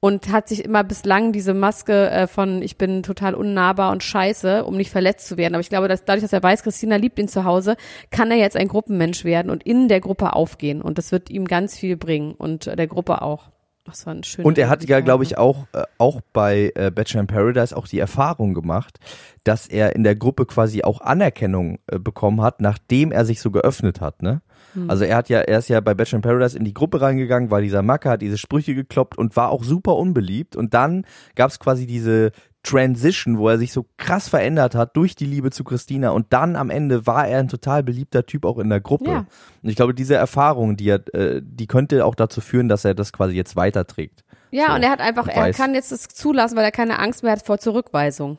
[0.00, 4.64] und hat sich immer bislang diese Maske äh, von ich bin total unnahbar und scheiße,
[4.64, 5.54] um nicht verletzt zu werden.
[5.54, 7.76] Aber ich glaube, dass dadurch, dass er weiß, Christina liebt ihn zu Hause,
[8.10, 10.82] kann er jetzt ein Gruppenmensch werden und in der Gruppe aufgehen.
[10.82, 13.50] Und das wird ihm ganz viel bringen und äh, der Gruppe auch.
[13.84, 15.32] Das war ein schöner Und er hat ja, glaube Jahre.
[15.32, 19.00] ich, auch, äh, auch bei äh, Bachelor in Paradise auch die Erfahrung gemacht,
[19.44, 23.50] dass er in der Gruppe quasi auch Anerkennung äh, bekommen hat, nachdem er sich so
[23.50, 24.42] geöffnet hat, ne?
[24.88, 27.50] Also er hat ja, er ist ja bei Bachelor in Paradise in die Gruppe reingegangen,
[27.50, 30.56] war dieser Macker, hat diese Sprüche gekloppt und war auch super unbeliebt.
[30.56, 35.14] Und dann gab es quasi diese Transition, wo er sich so krass verändert hat durch
[35.14, 38.58] die Liebe zu Christina und dann am Ende war er ein total beliebter Typ auch
[38.58, 39.10] in der Gruppe.
[39.10, 39.26] Ja.
[39.62, 42.94] Und ich glaube, diese Erfahrung, die er, äh, die könnte auch dazu führen, dass er
[42.94, 44.24] das quasi jetzt weiterträgt.
[44.50, 47.22] Ja, So, und er hat einfach, er kann jetzt das zulassen, weil er keine Angst
[47.22, 48.38] mehr hat vor Zurückweisung.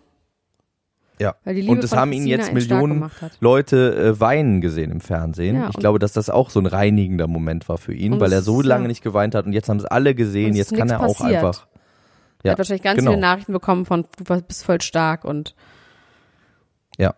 [1.19, 1.35] Ja.
[1.45, 3.11] Und es von haben ihn jetzt Millionen.
[3.41, 5.57] Leute äh, weinen gesehen im Fernsehen.
[5.57, 8.41] Ja, ich glaube, dass das auch so ein reinigender Moment war für ihn, weil er
[8.41, 8.87] so lange ja.
[8.87, 10.55] nicht geweint hat und jetzt haben es alle gesehen.
[10.55, 11.43] Jetzt kann er auch passiert.
[11.43, 11.67] einfach.
[12.43, 13.11] Er Ja, hat wahrscheinlich ganz genau.
[13.11, 15.55] viele Nachrichten bekommen von, du bist voll stark und
[16.97, 17.15] Ja.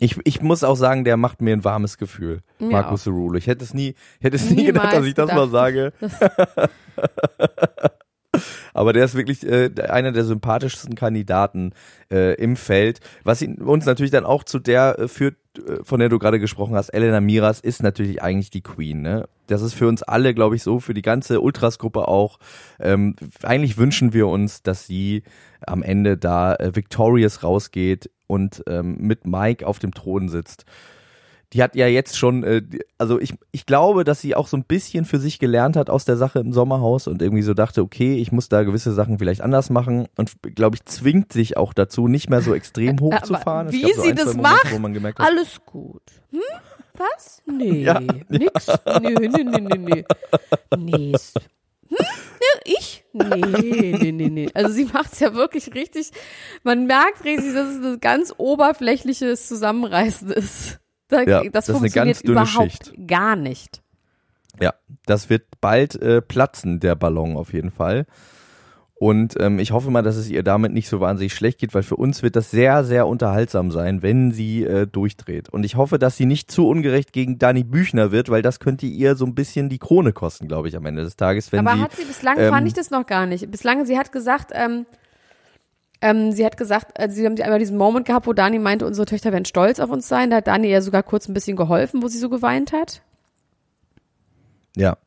[0.00, 3.34] Ich, ich muss auch sagen, der macht mir ein warmes Gefühl, Mir Markus Aurelio.
[3.34, 5.92] Ich hätte es nie, ich hätte es nie Niemals gedacht, dass ich das mal gedacht.
[6.02, 7.90] sage.
[8.74, 11.72] Aber der ist wirklich äh, einer der sympathischsten Kandidaten
[12.10, 13.00] äh, im Feld.
[13.22, 16.40] Was ihn, uns natürlich dann auch zu der äh, führt, äh, von der du gerade
[16.40, 19.02] gesprochen hast, Elena Miras, ist natürlich eigentlich die Queen.
[19.02, 19.28] Ne?
[19.46, 22.38] Das ist für uns alle, glaube ich, so, für die ganze Ultras-Gruppe auch.
[22.80, 25.22] Ähm, eigentlich wünschen wir uns, dass sie
[25.66, 30.64] am Ende da äh, victorious rausgeht und ähm, mit Mike auf dem Thron sitzt
[31.54, 32.62] die hat ja jetzt schon, äh,
[32.98, 36.04] also ich, ich glaube, dass sie auch so ein bisschen für sich gelernt hat aus
[36.04, 39.40] der Sache im Sommerhaus und irgendwie so dachte, okay, ich muss da gewisse Sachen vielleicht
[39.40, 43.70] anders machen und glaube ich, zwingt sich auch dazu, nicht mehr so extrem hochzufahren.
[43.72, 44.72] Wie so sie ein, das Momente, macht?
[44.72, 46.02] Wo man gemerkt hat, alles gut.
[46.32, 46.40] Hm?
[46.96, 47.42] Was?
[47.46, 48.66] Nee, Ja, nix.
[49.00, 50.04] Nee, nee, nee, nee, nee.
[50.76, 51.12] Nee.
[51.14, 51.34] s-
[51.88, 51.96] Hm?
[51.98, 53.04] Ja, ich?
[53.12, 54.48] Nee, nee, nee, nee.
[54.54, 56.10] Also sie macht's ja wirklich richtig.
[56.62, 60.78] Man merkt richtig, dass es ein ganz oberflächliches Zusammenreißen ist.
[61.08, 63.08] Da, Ja, das, das ist eine funktioniert ganz dünne überhaupt Schicht.
[63.08, 63.82] gar nicht.
[64.60, 64.74] Ja,
[65.06, 68.06] das wird bald äh, platzen, der Ballon auf jeden Fall.
[68.96, 71.82] Und ähm, ich hoffe mal, dass es ihr damit nicht so wahnsinnig schlecht geht, weil
[71.82, 75.48] für uns wird das sehr, sehr unterhaltsam sein, wenn sie äh, durchdreht.
[75.48, 78.86] Und ich hoffe, dass sie nicht zu ungerecht gegen Dani Büchner wird, weil das könnte
[78.86, 81.76] ihr so ein bisschen die Krone kosten, glaube ich, am Ende des Tages, wenn Aber
[81.76, 81.82] sie.
[81.82, 83.50] hat sie bislang, ähm, fand ich das noch gar nicht.
[83.50, 84.86] Bislang, sie hat gesagt, ähm,
[86.06, 89.06] Ähm, sie hat gesagt, also sie haben einmal diesen Moment gehabt, wo Dani meinte, unsere
[89.06, 90.28] Töchter werden stolz auf uns sein.
[90.28, 93.00] Da hat Dani ihr sogar kurz ein bisschen geholfen, wo sie so geweint hat.
[94.76, 94.98] Ja.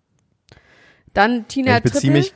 [1.13, 2.33] Dann Tina ich beziehe mich,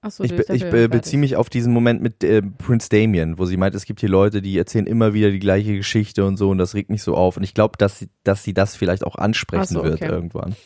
[0.00, 3.44] Achso, ich, be- ich be- beziehe mich auf diesen Moment mit äh, Prince Damien, wo
[3.44, 6.48] sie meint, es gibt hier Leute, die erzählen immer wieder die gleiche Geschichte und so
[6.48, 7.36] und das regt mich so auf.
[7.36, 10.06] Und ich glaube, dass sie, dass sie das vielleicht auch ansprechen so, wird okay.
[10.08, 10.56] irgendwann.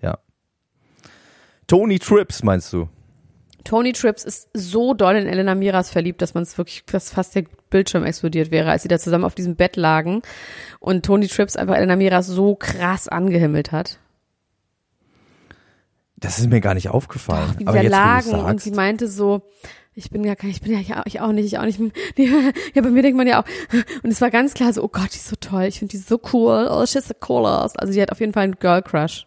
[0.00, 0.20] Ja.
[1.66, 2.88] Tony Trips, meinst du?
[3.66, 7.34] Tony Trips ist so doll in Elena Miras verliebt, dass man es wirklich, dass fast
[7.34, 10.22] der Bildschirm explodiert wäre, als sie da zusammen auf diesem Bett lagen
[10.78, 13.98] und Tony Trips einfach Elena Miras so krass angehimmelt hat.
[16.16, 17.54] Das ist mir gar nicht aufgefallen.
[17.56, 19.42] Wie die Aber jetzt, lagen und sagst, sie meinte so,
[19.94, 21.80] ich bin ja kein, ich bin ja ich auch nicht, ich auch nicht.
[22.16, 23.46] Ja, bei mir denkt man ja auch.
[24.04, 25.98] Und es war ganz klar so, oh Gott, die ist so toll, ich finde die
[25.98, 27.76] so cool, oh, she's so cool aus.
[27.76, 29.26] Also die hat auf jeden Fall einen Girl Crush.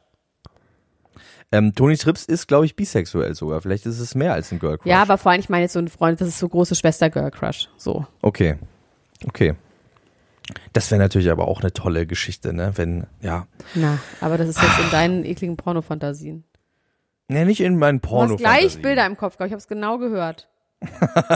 [1.52, 3.62] Ähm, Tony Trips ist, glaube ich, bisexuell sogar.
[3.62, 4.88] Vielleicht ist es mehr als ein Girl Crush.
[4.90, 7.10] Ja, aber vor allem, ich meine jetzt so ein Freund, das ist so große Schwester
[7.10, 7.70] Girl Crush.
[7.78, 8.06] So.
[8.22, 8.58] Okay.
[9.26, 9.56] Okay.
[10.74, 12.72] Das wäre natürlich aber auch eine tolle Geschichte, ne?
[12.76, 13.48] Wenn, ja.
[13.76, 16.44] Na, aber das ist jetzt in deinen ekligen Pornofantasien.
[17.28, 18.34] Ne, nicht in meinen Du Porno.
[18.34, 19.50] hast gleich Bilder im Kopf, gehabt.
[19.50, 20.48] ich habe es genau gehört.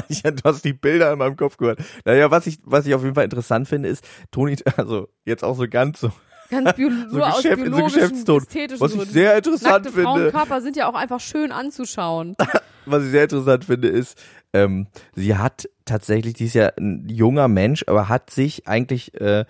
[0.10, 1.80] Ja, du hast die Bilder in meinem Kopf gehört.
[2.06, 5.56] Naja, was ich, was ich auf jeden Fall interessant finde, ist, Toni, also jetzt auch
[5.56, 6.12] so ganz so,
[6.50, 8.38] Ganz bio so, nur aus Geschäft, so biologischen, Geschäftston.
[8.44, 12.36] ästhetischen Was ich sehr interessant Nackte finde, Frauenkörper sind ja auch einfach schön anzuschauen.
[12.86, 14.22] was ich sehr interessant finde, ist,
[14.54, 19.46] ähm, sie hat tatsächlich, die ist ja ein junger Mensch, aber hat sich eigentlich, äh,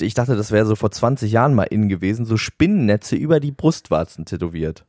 [0.00, 3.52] ich dachte, das wäre so vor 20 Jahren mal in gewesen, so Spinnennetze über die
[3.52, 4.84] Brustwarzen tätowiert.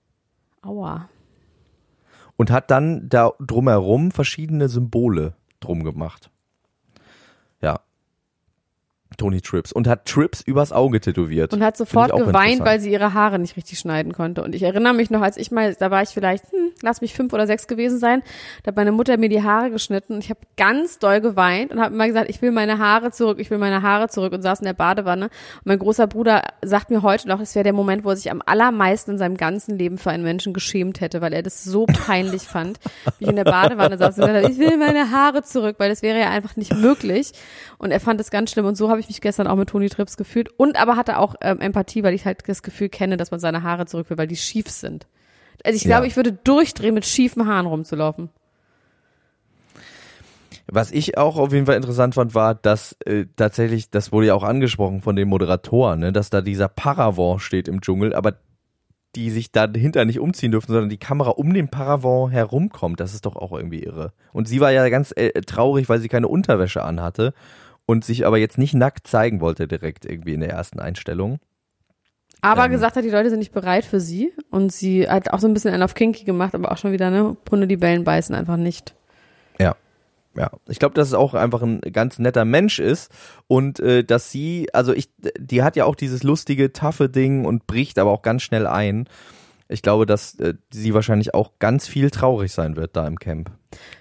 [0.61, 1.07] Aua.
[2.35, 6.29] und hat dann da drumherum verschiedene Symbole drum gemacht.
[9.19, 9.71] Tony Trips.
[9.71, 11.53] Und hat Trips übers Auge tätowiert.
[11.53, 14.43] Und hat sofort geweint, weil sie ihre Haare nicht richtig schneiden konnte.
[14.43, 17.13] Und ich erinnere mich noch, als ich mal, da war ich vielleicht, hm, lass mich
[17.13, 18.21] fünf oder sechs gewesen sein,
[18.63, 21.79] da hat meine Mutter mir die Haare geschnitten und ich habe ganz doll geweint und
[21.79, 24.59] habe immer gesagt, ich will meine Haare zurück, ich will meine Haare zurück und saß
[24.59, 25.25] in der Badewanne.
[25.25, 28.31] Und mein großer Bruder sagt mir heute noch, es wäre der Moment, wo er sich
[28.31, 31.85] am allermeisten in seinem ganzen Leben für einen Menschen geschämt hätte, weil er das so
[31.85, 32.79] peinlich fand,
[33.17, 35.89] wie ich in der Badewanne saß und gesagt habe, ich will meine Haare zurück, weil
[35.89, 37.31] das wäre ja einfach nicht möglich.
[37.77, 39.89] Und er fand es ganz schlimm und so habe ich mich gestern auch mit Toni
[39.89, 43.31] Trips gefühlt und aber hatte auch ähm, Empathie, weil ich halt das Gefühl kenne, dass
[43.31, 45.07] man seine Haare zurück will, weil die schief sind.
[45.63, 45.97] Also ich Ja.
[45.97, 48.29] glaube, ich würde durchdrehen, mit schiefen Haaren rumzulaufen.
[50.71, 54.35] Was ich auch auf jeden Fall interessant fand, war, dass äh, tatsächlich, das wurde ja
[54.35, 58.35] auch angesprochen von den Moderatoren, ne, dass da dieser Paravent steht im Dschungel, aber
[59.15, 62.99] die sich da dahinter nicht umziehen dürfen, sondern die Kamera um den Paravent herumkommt.
[62.99, 64.13] Das ist doch auch irgendwie irre.
[64.33, 67.33] Und sie war ja ganz äh, traurig, weil sie keine Unterwäsche anhatte
[67.87, 71.39] und sich aber jetzt nicht nackt zeigen wollte direkt irgendwie in der ersten Einstellung.
[72.41, 72.71] Aber Ähm.
[72.71, 75.53] gesagt hat, die Leute sind nicht bereit für sie und sie hat auch so ein
[75.53, 78.57] bisschen einen auf Kinky gemacht, aber auch schon wieder, ne, Hunde, die Bellen beißen einfach
[78.57, 78.95] nicht.
[79.59, 79.75] Ja.
[80.35, 83.11] Ja, ich glaube, dass es auch einfach ein ganz netter Mensch ist
[83.47, 87.65] und äh, dass sie, also ich, die hat ja auch dieses lustige, taffe Ding und
[87.67, 89.09] bricht aber auch ganz schnell ein.
[89.67, 93.51] Ich glaube, dass äh, sie wahrscheinlich auch ganz viel traurig sein wird da im Camp,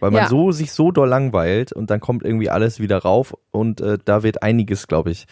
[0.01, 0.29] weil man Ja.
[0.29, 4.23] so sich so doll langweilt und dann kommt irgendwie alles wieder rauf und äh, da
[4.23, 5.27] wird einiges, glaube ich,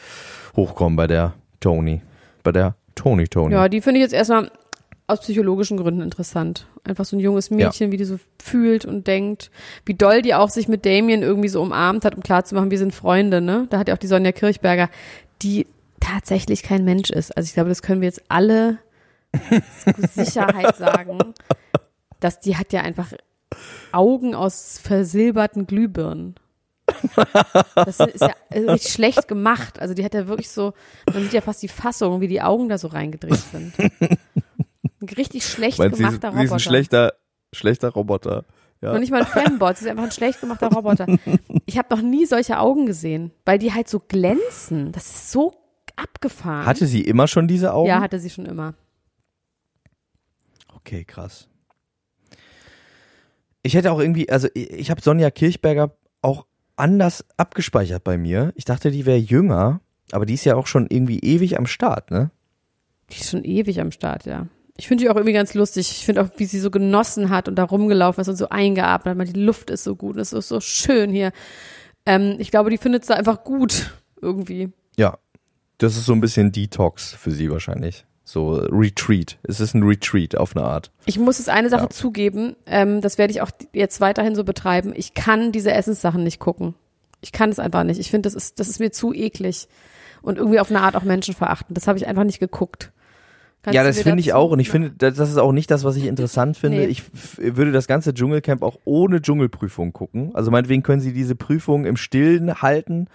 [0.57, 2.03] hochkommen bei der Tony,
[2.43, 3.55] bei der Tony Tony.
[3.55, 4.51] Ja, die finde ich jetzt erstmal
[5.07, 6.67] aus psychologischen Gründen interessant.
[6.83, 9.53] Einfach so ein junges Mädchen, wie die so fühlt und denkt,
[9.85, 12.93] wie doll die auch sich mit Damien irgendwie so umarmt hat, um klarzumachen, wir sind
[12.93, 13.69] Freunde, ne?
[13.71, 14.91] Da hat ja auch die Sonja Kirchberger,
[15.43, 15.67] die
[16.01, 17.37] tatsächlich kein Mensch ist.
[17.37, 18.79] Also ich glaube, das können wir jetzt alle
[20.15, 21.19] Sicherheit sagen,
[22.19, 23.13] dass die hat ja einfach
[23.93, 26.35] Augen aus versilberten Glühbirnen.
[27.75, 29.79] Das ist ja richtig schlecht gemacht.
[29.81, 30.73] Also die hat ja wirklich so,
[31.13, 33.79] man sieht ja fast die Fassung, wie die Augen da so reingedreht sind.
[33.79, 36.59] Ein richtig schlecht Meinst, du, sie, ist, gemachter sie ist ein Roboter.
[36.59, 37.15] schlechter,
[37.53, 38.45] schlechter Roboter.
[38.81, 38.93] Ja.
[38.93, 41.07] Und nicht mal ein Fembot, sie ist einfach ein schlecht gemachter Roboter.
[41.65, 44.93] Ich habe noch nie solche Augen gesehen, weil die halt so glänzen.
[44.93, 45.55] Das ist so
[45.97, 46.67] abgefahren.
[46.67, 47.89] Hatte sie immer schon diese Augen?
[47.89, 48.75] ja, hatte sie schon immer.
[50.75, 51.49] Okay, krass.
[53.63, 58.53] Ich hätte auch irgendwie, also ich, ich habe Sonja Kirchberger auch anders abgespeichert bei mir.
[58.55, 59.81] Ich dachte, die wäre jünger,
[60.13, 62.31] aber die ist ja auch schon irgendwie ewig am Start, ne?
[63.11, 64.47] Die ist schon ewig am Start, ja.
[64.77, 65.91] Ich finde die auch irgendwie ganz lustig.
[65.91, 69.13] Ich finde auch, wie sie so genossen hat und da rumgelaufen ist und so eingeatmet
[69.13, 69.17] hat.
[69.17, 71.33] Man, Die Luft ist so gut und es ist so schön hier.
[72.05, 74.71] Ähm, ich glaube, die findet es da einfach gut irgendwie.
[74.97, 75.19] Ja.
[75.79, 78.07] Das ist so ein bisschen Detox für sie wahrscheinlich.
[78.29, 79.39] So Retreat.
[79.45, 80.91] Es ist ein Retreat auf eine Art.
[81.05, 81.91] Ich muss jetzt eine Sache Ja.
[81.91, 84.93] zugeben, ähm, das werde ich auch jetzt weiterhin so betreiben.
[84.97, 86.75] Ich kann diese Essenssachen nicht gucken.
[87.21, 88.01] Ich kann es einfach nicht.
[88.01, 89.69] Ich finde, das ist, das ist mir zu eklig.
[90.23, 91.77] Und irgendwie auf eine Art auch menschenverachtend.
[91.77, 92.91] Das habe ich einfach nicht geguckt.
[93.63, 95.85] Kannst ja, das finde ich auch und ich finde, das das ist auch nicht das,
[95.85, 96.79] was ich interessant finde.
[96.79, 96.87] Nee.
[96.87, 97.05] Ich
[97.39, 100.33] würde das ganze Dschungelcamp auch ohne Dschungelprüfung gucken.
[100.35, 103.07] Also meinetwegen können sie diese Prüfung im Stillen halten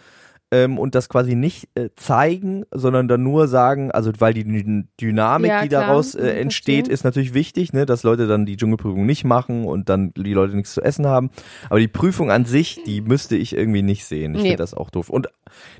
[0.52, 4.84] ähm, und das quasi nicht äh, zeigen, sondern dann nur sagen, also weil die Dy-
[5.00, 5.86] Dynamik, Ja, die klar.
[5.88, 6.94] daraus Mhm, äh, entsteht, verstehe.
[6.94, 10.56] ist natürlich wichtig, ne, dass Leute dann die Dschungelprüfung nicht machen und dann die Leute
[10.56, 11.30] nichts zu essen haben.
[11.70, 14.36] Aber die Prüfung an sich, die müsste ich irgendwie nicht sehen.
[14.36, 14.48] Ich Nee.
[14.50, 15.10] finde das auch doof.
[15.10, 15.28] Und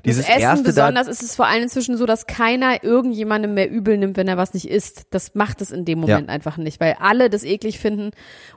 [0.04, 3.54] dieses das Essen erste da, besonders ist es vor allem inzwischen so, dass keiner irgendjemandem
[3.54, 5.06] mehr übel nimmt, wenn er was nicht isst.
[5.10, 8.10] Das macht es in dem Moment einfach nicht, weil alle das eklig finden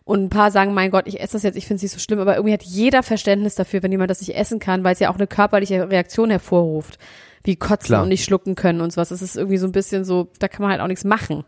[0.04, 1.99] und ein paar sagen, mein Gott, ich esse das jetzt, ich finde es nicht so
[1.99, 4.99] schlimm, aber irgendwie hat jeder Verständnis dafür, wenn jemand das nicht essen kann, weil es
[4.99, 6.97] ja auch eine körperliche Reaktion hervorruft,
[7.43, 8.03] wie kotzen Klar.
[8.03, 9.09] und nicht schlucken können und sowas.
[9.09, 11.43] Das ist irgendwie so ein bisschen so, da kann man halt auch nichts machen.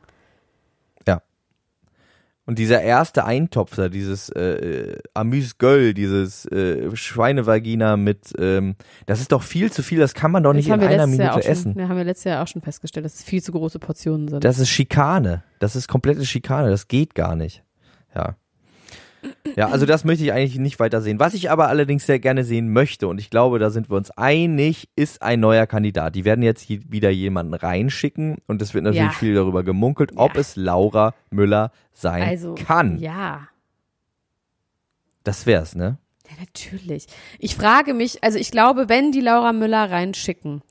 [1.08, 1.22] Ja.
[2.46, 9.32] Und dieser erste Eintopf da, dieses äh, Amüs-Göll, dieses äh, Schweinevagina mit, ähm, das ist
[9.32, 11.74] doch viel zu viel, das kann man doch nicht das in einer Minute auch essen.
[11.74, 14.28] schon, ja, haben wir letztes Jahr auch schon festgestellt, dass es viel zu große Portionen
[14.28, 14.44] sind.
[14.44, 15.44] Das ist Schikane.
[15.60, 17.64] Das ist komplette Schikane, das geht gar nicht.
[18.16, 18.36] Ja.
[19.56, 21.20] Ja, also das möchte ich eigentlich nicht weiter sehen.
[21.20, 24.12] Was ich aber allerdings sehr gerne sehen möchte, und ich glaube, da sind wir uns
[24.12, 26.16] einig, ist ein neuer Kandidat.
[26.16, 29.18] Die werden jetzt hier wieder jemanden reinschicken und es wird natürlich Ja.
[29.18, 30.42] viel darüber gemunkelt, ob Ja.
[30.42, 33.00] es Laura Müller sein also, kann.
[33.00, 33.48] ja.
[35.24, 35.98] Das wär's, ne?
[36.30, 37.08] Ja, natürlich.
[37.40, 40.62] Ich frage mich, also ich glaube, wenn die Laura Müller reinschicken,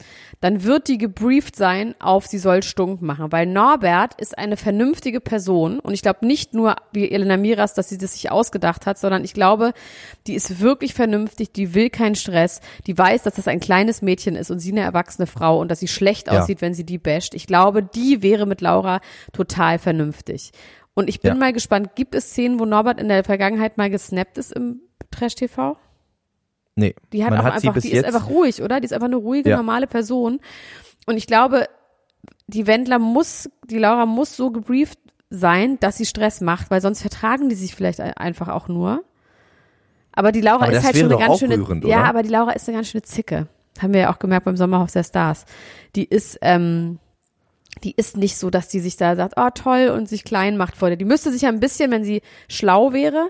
[0.42, 5.20] dann wird die gebrieft sein auf, sie soll Stunk machen, weil Norbert ist eine vernünftige
[5.20, 8.98] Person und ich glaube nicht nur wie Elena Miras, dass sie das sich ausgedacht hat,
[8.98, 9.72] sondern ich glaube,
[10.26, 14.36] die ist wirklich vernünftig, die will keinen Stress, die weiß, dass das ein kleines Mädchen
[14.36, 16.38] ist und sie eine erwachsene Frau und dass sie schlecht Ja.
[16.42, 17.34] aussieht, wenn sie die basht.
[17.34, 19.00] Ich glaube, die wäre mit Laura
[19.32, 20.50] total vernünftig.
[20.92, 21.38] Und ich bin Ja.
[21.38, 24.80] mal gespannt, gibt es Szenen, wo Norbert in der Vergangenheit mal gesnappt ist im
[25.10, 25.76] Trash-TV?
[26.74, 26.94] Nee.
[27.12, 28.80] Die hat Man auch hat einfach, die ist einfach ruhig, oder?
[28.80, 29.56] Die ist einfach eine ruhige, Ja.
[29.56, 30.40] normale Person.
[31.06, 31.68] Und ich glaube,
[32.48, 34.98] die Wendler muss, die Laura muss so gebrieft
[35.30, 39.02] sein, dass sie Stress macht, weil sonst vertragen die sich vielleicht ein- einfach auch nur.
[40.12, 42.52] Aber die Laura Aber ist halt schon eine ganz schöne, rührend, ja, aber die Laura
[42.52, 43.48] ist eine ganz schöne Zicke.
[43.80, 45.44] Haben wir ja auch gemerkt beim Sommerhaus der Stars.
[45.94, 46.98] Die ist, ähm,
[47.84, 50.76] die ist nicht so, dass die sich da sagt, oh toll und sich klein macht
[50.76, 50.96] vor dir.
[50.96, 53.28] Die müsste sich ja ein bisschen, wenn sie schlau wäre,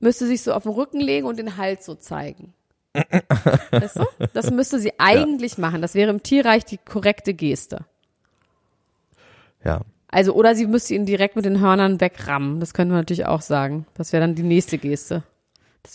[0.00, 2.54] müsste sich so auf den Rücken legen und den Hals so zeigen.
[3.70, 4.04] weißt du?
[4.32, 5.82] Das müsste sie eigentlich machen.
[5.82, 7.84] Das wäre im Tierreich die korrekte Geste.
[9.64, 9.82] Ja.
[10.10, 12.60] Also, oder sie müsste ihn direkt mit den Hörnern wegrammen.
[12.60, 13.86] Das können wir natürlich auch sagen.
[13.94, 15.22] Das wäre dann die nächste Geste.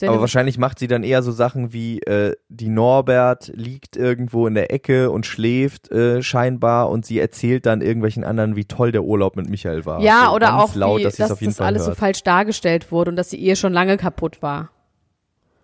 [0.02, 4.48] Aber eine- wahrscheinlich macht sie dann eher so Sachen wie äh, die Norbert liegt irgendwo
[4.48, 8.92] in der Ecke und schläft äh, scheinbar und sie erzählt dann irgendwelchen anderen, wie toll
[8.92, 10.02] der Urlaub mit Michael war.
[10.02, 11.96] ja, so oder auch, laut, wie, dass, dass, auf jeden das Fall alles hört.
[11.96, 14.72] so falsch dargestellt wurde und dass die Ehe schon lange kaputt war.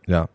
[0.06, 0.28] Ja.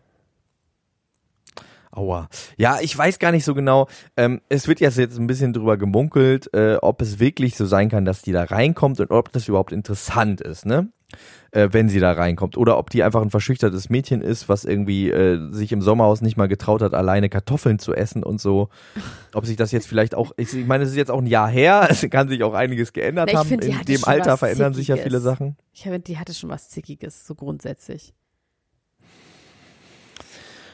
[1.91, 2.27] Aua.
[2.57, 3.87] Ja, ich weiß gar nicht so genau.
[4.17, 7.89] Ähm, es wird jetzt jetzt ein bisschen drüber gemunkelt, äh, ob es wirklich so sein
[7.89, 10.89] kann, dass die da reinkommt und ob das überhaupt interessant ist, ne?
[11.51, 12.57] Äh, wenn sie da reinkommt.
[12.57, 16.35] Oder ob die einfach ein verschüchtertes Mädchen ist, was irgendwie äh, sich im Sommerhaus nicht
[16.35, 18.67] mal getraut hat, alleine Kartoffeln zu essen und so.
[19.33, 21.47] Ob sich das jetzt vielleicht auch, ich, ich meine, es ist jetzt auch ein Jahr
[21.49, 23.47] her, es kann sich auch einiges geändert Na, haben.
[23.47, 25.23] find, In dem Alter verändern sich ja viele Zickiges.
[25.23, 25.57] Sachen.
[25.71, 28.13] Ich finde, die hatte schon was Zickiges, so grundsätzlich.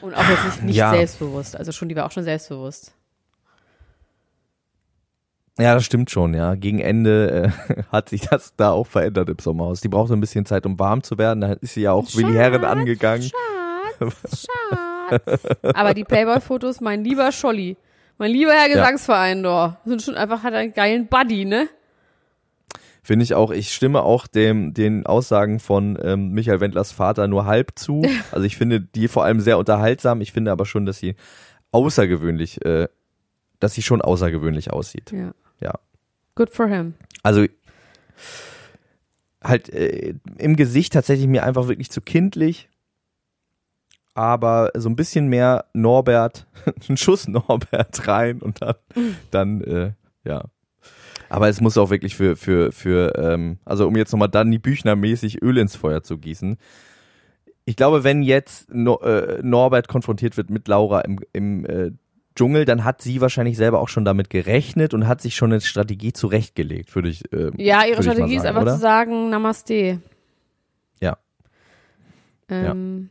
[0.00, 0.90] Und auch jetzt nicht, nicht Ja.
[0.94, 1.54] selbstbewusst.
[1.56, 2.92] Also schon, die war auch schon selbstbewusst.
[5.58, 6.54] Ja, das stimmt schon, ja.
[6.54, 9.80] Gegen Ende äh, hat sich das da auch verändert im Sommerhaus.
[9.80, 11.40] Die brauchte ein bisschen Zeit, um warm zu werden.
[11.40, 13.30] Da ist sie ja auch Willi Herren angegangen.
[13.98, 15.40] Schatz, Schatz.
[15.62, 17.76] Aber die Playboy-Fotos, mein lieber Scholli,
[18.18, 21.68] mein lieber Herr Gesangsverein, doch, sind schon einfach, hat einen geilen Buddy, ne?
[23.02, 27.46] Finde ich auch, ich stimme auch dem, den Aussagen von ähm, Michael Wendlers Vater nur
[27.46, 28.02] halb zu.
[28.30, 30.20] Also ich finde die vor allem sehr unterhaltsam.
[30.20, 31.16] Ich finde aber schon, dass sie
[31.72, 32.88] außergewöhnlich, äh,
[33.58, 35.10] dass sie schon außergewöhnlich aussieht.
[35.12, 35.32] Ja.
[35.62, 35.78] Ja.
[36.34, 36.94] Good for him.
[37.22, 37.46] Also
[39.42, 42.68] halt äh, im Gesicht tatsächlich mir einfach wirklich zu kindlich.
[44.14, 46.46] Aber so ein bisschen mehr Norbert,
[46.88, 48.74] ein Schuss Norbert rein und dann,
[49.30, 49.92] dann äh,
[50.24, 50.44] ja.
[51.30, 54.58] Aber es muss auch wirklich für, für, für, ähm, also um jetzt nochmal dann die
[54.58, 56.58] Büchner mäßig Öl ins Feuer zu gießen.
[57.64, 61.92] Ich glaube, wenn jetzt no, äh, Norbert konfrontiert wird mit Laura im, im äh,
[62.34, 65.60] Dschungel, dann hat sie wahrscheinlich selber auch schon damit gerechnet und hat sich schon eine
[65.60, 67.24] Strategie zurechtgelegt, würde ich.
[67.32, 68.74] Ähm, Ja, ihre Strategie ist sagen, einfach oder?
[68.74, 70.00] zu sagen, Namaste.
[71.00, 71.16] Ja.
[72.48, 73.08] Ähm,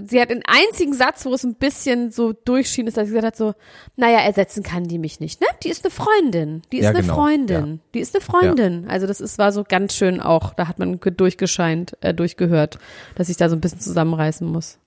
[0.00, 3.26] Sie hat den einzigen Satz, wo es ein bisschen so durchschien, ist, dass sie gesagt
[3.26, 3.54] hat so,
[3.96, 5.48] naja, ersetzen kann die mich nicht, ne?
[5.64, 6.62] Die ist eine Freundin.
[6.70, 7.14] Die ist Ja, eine genau.
[7.16, 7.80] Freundin.
[7.94, 8.86] Die ist eine Freundin.
[8.88, 12.78] Also das ist, war so ganz schön auch, da hat man ge- durchgescheint, äh, durchgehört,
[13.16, 14.78] dass ich da so ein bisschen zusammenreißen muss.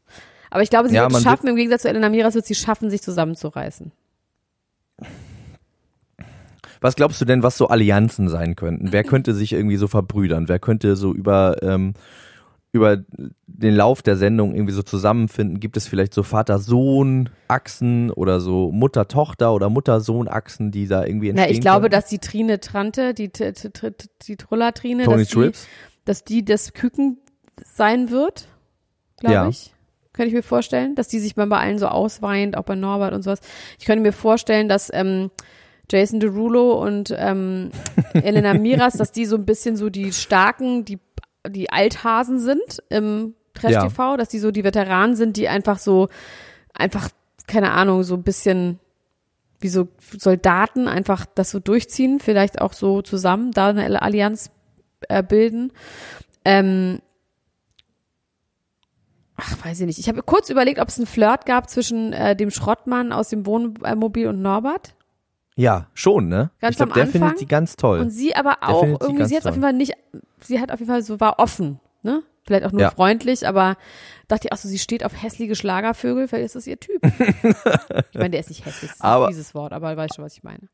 [0.52, 2.56] Aber ich glaube, sie Ja, wird es schaffen, im Gegensatz zu Elena Miras wird sie
[2.56, 3.92] schaffen, sich zusammenzureißen.
[6.82, 8.92] Was glaubst du denn, was so Allianzen sein könnten?
[8.92, 10.48] Wer könnte sich irgendwie so verbrüdern?
[10.50, 11.94] Wer könnte so über, ähm,
[12.72, 12.98] über
[13.46, 15.60] den Lauf der Sendung irgendwie so zusammenfinden?
[15.60, 21.54] Gibt es vielleicht so Vater-Sohn-Achsen oder so Mutter-Tochter oder Mutter-Sohn-Achsen, die da irgendwie entstehen Na,
[21.56, 21.94] ich glaube, könnten?
[21.94, 25.52] dass die Trine Trante, die, die Truller-Trine, Tony dass die,
[26.06, 27.18] dass die das Küken
[27.64, 28.48] sein wird,
[29.18, 29.48] glaube Ja.
[29.50, 29.74] ich.
[30.14, 33.14] Könnte ich mir vorstellen, dass die sich mal bei allen so ausweint, auch bei Norbert
[33.14, 33.40] und sowas.
[33.80, 35.32] Ich könnte mir vorstellen, dass ähm,
[35.90, 37.72] Jason Derulo und ähm,
[38.14, 41.00] Elena Miras, dass die so ein bisschen so die starken, die,
[41.48, 46.10] die Althasen sind im Trash-TV, dass die so die Veteranen sind, die einfach so,
[46.74, 47.10] einfach,
[47.48, 48.80] keine Ahnung, so ein bisschen
[49.60, 49.88] wie so
[50.18, 54.50] Soldaten einfach das so durchziehen, vielleicht auch so zusammen da eine Allianz
[55.08, 55.72] äh, bilden.
[56.44, 57.00] Ähm,
[59.42, 60.00] ach, weiß ich nicht.
[60.00, 63.46] Ich habe kurz überlegt, ob es einen Flirt gab zwischen äh, dem Schrottmann aus dem
[63.46, 64.96] Wohnmobil und Norbert.
[65.56, 66.50] Ja, schon, ne?
[66.62, 68.00] Ganz ich glaube, der Anfang findet sie ganz toll.
[68.00, 69.94] Und sie aber auch irgendwie, sie hat auf jeden Fall nicht,
[70.40, 72.24] sie hat auf jeden Fall so, war offen, ne?
[72.44, 72.90] Vielleicht auch nur Ja.
[72.90, 73.76] freundlich, aber
[74.28, 77.00] dachte ich auch so, sie steht auf hässliche Schlagervögel, vielleicht ist das ihr Typ.
[77.04, 80.26] ich meine, der ist nicht hässlich, das ist Aber- ein fieses Wort, aber weiß schon,
[80.26, 80.68] was ich meine.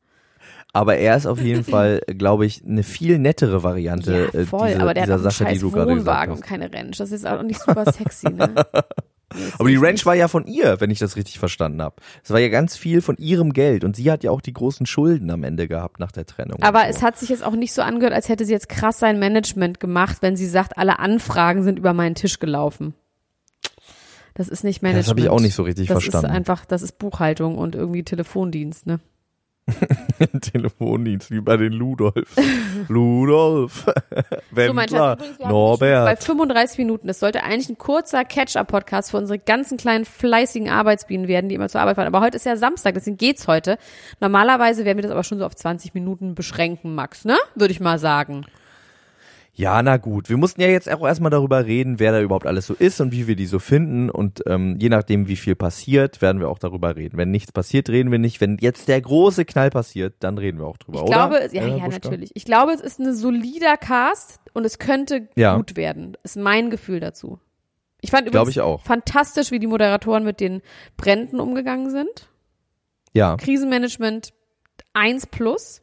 [0.72, 4.68] Aber er ist auf jeden Fall, glaube ich, eine viel nettere Variante Ja, äh, voll,
[4.68, 6.98] dieser, aber der hat dieser einen Sache, die du gerade gesagt und keine Ranch.
[6.98, 8.54] Das ist auch nicht super sexy, ne?
[9.58, 11.96] Aber die Ranch war ja von ihr, wenn ich das richtig verstanden habe.
[12.24, 14.86] Es war ja ganz viel von ihrem Geld und sie hat ja auch die großen
[14.86, 16.62] Schulden am Ende gehabt nach der Trennung.
[16.62, 16.86] Aber so.
[16.88, 19.80] es hat sich jetzt auch nicht so angehört, als hätte sie jetzt krass sein Management
[19.80, 22.94] gemacht, wenn sie sagt, alle Anfragen sind über meinen Tisch gelaufen.
[24.34, 25.04] Das ist nicht Management.
[25.04, 26.30] das habe ich auch nicht so richtig das verstanden.
[26.30, 29.00] ist einfach, das ist Buchhaltung und irgendwie Telefondienst, ne?
[30.40, 32.36] Telefondienst wie bei den Ludolf.
[32.88, 33.86] Ludolf.
[33.86, 35.00] So, Wendler.
[35.00, 36.24] Haben schon bei Norbert.
[36.24, 37.06] 35 Minuten.
[37.06, 41.68] Das sollte eigentlich ein kurzer Catch-up-Podcast für unsere ganzen kleinen fleißigen Arbeitsbienen werden, die immer
[41.68, 42.06] zur Arbeit fahren.
[42.06, 43.78] Aber heute ist ja Samstag, deswegen geht's heute.
[44.20, 47.36] Normalerweise werden wir das aber schon so auf 20 Minuten beschränken, Max, ne?
[47.54, 48.44] Würde ich mal sagen.
[49.58, 50.28] Ja, na gut.
[50.28, 53.10] Wir mussten ja jetzt auch erstmal darüber reden, wer da überhaupt alles so ist und
[53.10, 54.08] wie wir die so finden.
[54.08, 57.18] Und ähm, je nachdem, wie viel passiert, werden wir auch darüber reden.
[57.18, 58.40] Wenn nichts passiert, reden wir nicht.
[58.40, 61.12] Wenn jetzt der große Knall passiert, dann reden wir auch drüber, Ich oder?
[61.12, 61.88] glaube, ja, Äh, ja, Buschka?
[61.88, 62.30] natürlich.
[62.34, 65.56] Ich glaube, es ist ein solider Cast und es könnte Ja.
[65.56, 66.16] gut werden.
[66.22, 67.40] Ist mein Gefühl dazu.
[68.00, 68.80] Ich fand übrigens ich auch.
[68.82, 70.62] fantastisch, wie die Moderatoren mit den
[70.96, 72.28] Bränden umgegangen sind.
[73.12, 73.36] Ja.
[73.36, 74.32] Krisenmanagement
[74.92, 75.82] 1 plus.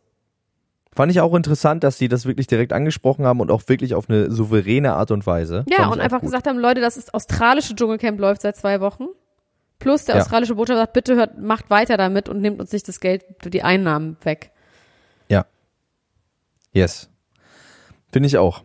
[0.96, 4.10] Fand ich auch interessant, dass sie das wirklich direkt angesprochen haben und auch wirklich auf
[4.10, 5.66] eine souveräne Art und Weise.
[5.70, 6.28] Ja, und einfach gut.
[6.28, 9.08] gesagt haben, Leute, das ist australische Dschungelcamp läuft seit zwei Wochen.
[9.78, 10.22] Plus der Ja.
[10.22, 13.62] australische Botschafter sagt, bitte hört, macht weiter damit und nehmt uns nicht das Geld, die
[13.62, 14.52] Einnahmen weg.
[15.28, 15.46] Ja.
[16.72, 17.10] Yes.
[18.10, 18.64] Finde ich auch.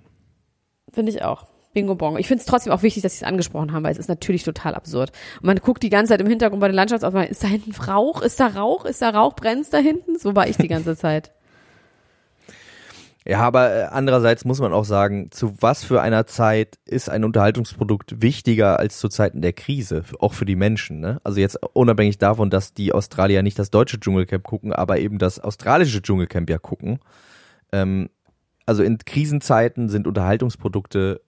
[0.93, 1.47] Finde ich auch.
[1.73, 2.17] Bingo Bong.
[2.19, 4.45] Ich finde es trotzdem auch wichtig, dass sie es angesprochen haben, weil es ist natürlich
[4.45, 5.11] total absurd.
[5.41, 8.23] Und man guckt die ganze Zeit im Hintergrund bei den Landschaftsaufnahmen, ist da hinten Rauch?
[8.23, 8.85] Ist da Rauch?
[8.85, 9.35] Ist da Rauch?
[9.35, 10.17] Brennt's da hinten?
[10.19, 11.33] So war ich die ganze Zeit.
[13.27, 17.25] Ja, aber äh, andererseits muss man auch sagen, zu was für einer Zeit ist ein
[17.25, 21.01] Unterhaltungsprodukt wichtiger als zu Zeiten der Krise, auch für die Menschen.
[21.01, 21.21] Ne?
[21.23, 25.39] Also jetzt unabhängig davon, dass die Australier nicht das deutsche Dschungelcamp gucken, aber eben das
[25.39, 26.99] australische Dschungelcamp ja gucken.
[27.73, 28.09] Ähm,
[28.65, 31.21] also in Krisenzeiten sind Unterhaltungsprodukte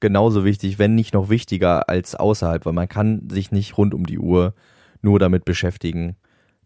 [0.00, 4.06] genauso wichtig, wenn nicht noch wichtiger als außerhalb, weil man kann sich nicht rund um
[4.06, 4.54] die Uhr
[5.02, 6.16] nur damit beschäftigen.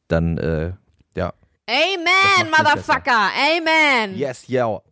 [0.08, 0.72] Dann, äh,
[1.16, 1.32] ja.
[1.66, 3.30] Amen, Motherfucker!
[3.32, 4.16] Amen!
[4.16, 4.82] Yes, yeah.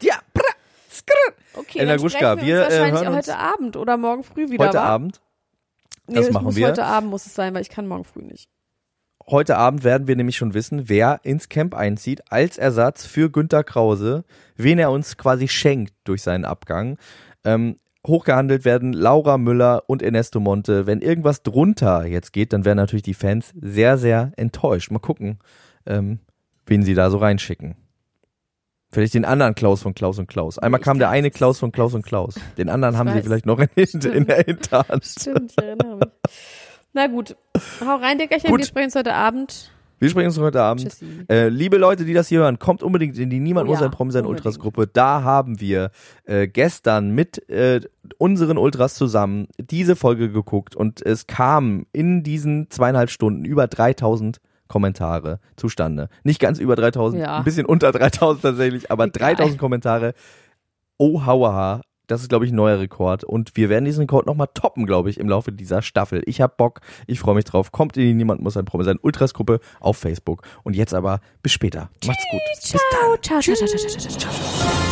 [0.00, 0.44] Ja, pra,
[0.90, 1.34] skrr.
[1.54, 4.24] Okay, Elena dann Gruschka, wir, wir uns äh, wahrscheinlich hören uns heute Abend oder morgen
[4.24, 4.68] früh wieder.
[4.68, 4.82] Heute wa?
[4.82, 5.20] Abend.
[6.06, 6.68] Nee, das machen muss wir.
[6.68, 8.48] Heute Abend muss es sein, weil ich kann morgen früh nicht.
[9.26, 13.62] Heute Abend werden wir nämlich schon wissen, wer ins Camp einzieht als Ersatz für Günter
[13.62, 14.24] Krause,
[14.56, 16.98] wen er uns quasi schenkt durch seinen Abgang.
[17.44, 20.86] Ähm, hochgehandelt werden Laura Müller und Ernesto Monte.
[20.86, 24.90] Wenn irgendwas drunter jetzt geht, dann werden natürlich die Fans sehr, sehr enttäuscht.
[24.90, 25.38] Mal gucken,
[25.86, 26.20] ähm,
[26.66, 27.76] wen sie da so reinschicken.
[28.90, 30.58] Vielleicht den anderen Klaus von Klaus und Klaus.
[30.58, 32.34] Einmal Ich kam der eine Klaus von Klaus und Klaus.
[32.58, 33.24] Den anderen Ich haben sie weiß.
[33.24, 33.68] vielleicht noch in,
[34.12, 35.04] in der Hinterhand.
[35.04, 36.08] Stimmt, ich erinnere mich.
[36.92, 37.36] Na gut,
[37.80, 38.60] hau rein, Dickerchen, Gut.
[38.60, 39.70] wir sprechen uns heute Abend.
[39.98, 40.94] Wir sprechen uns heute Abend.
[41.30, 43.86] Äh, liebe Leute, die das hier hören, kommt unbedingt in die Niemand Oh muss ja,
[43.86, 44.26] ein Promi sein.
[44.26, 44.88] Ultras Gruppe.
[44.88, 45.90] Da haben wir
[46.24, 47.80] äh, gestern mit äh,
[48.18, 54.40] unseren Ultras zusammen diese Folge geguckt und es kam in diesen zweieinhalb Stunden über 3000
[54.72, 56.08] Kommentare zustande.
[56.24, 57.36] Nicht ganz über 3000, Ja.
[57.36, 59.34] ein bisschen unter 3000 tatsächlich, aber Egal.
[59.36, 60.14] 3000 Kommentare.
[60.96, 61.82] Oh, hauaha.
[62.06, 63.22] Das ist, glaube ich, ein neuer Rekord.
[63.24, 66.22] Und wir werden diesen Rekord nochmal toppen, glaube ich, im Laufe dieser Staffel.
[66.26, 67.70] Ich hab Bock, ich freue mich drauf.
[67.70, 70.42] Kommt in die Niemand muss ein Promi sein Ultras-Gruppe auf Facebook.
[70.64, 71.90] Und jetzt aber bis später.
[72.06, 72.40] Macht's gut.
[72.60, 72.80] Bis dann.
[73.22, 74.91] Ciao, ciao, ciao, ciao, ciao, ciao, ciao.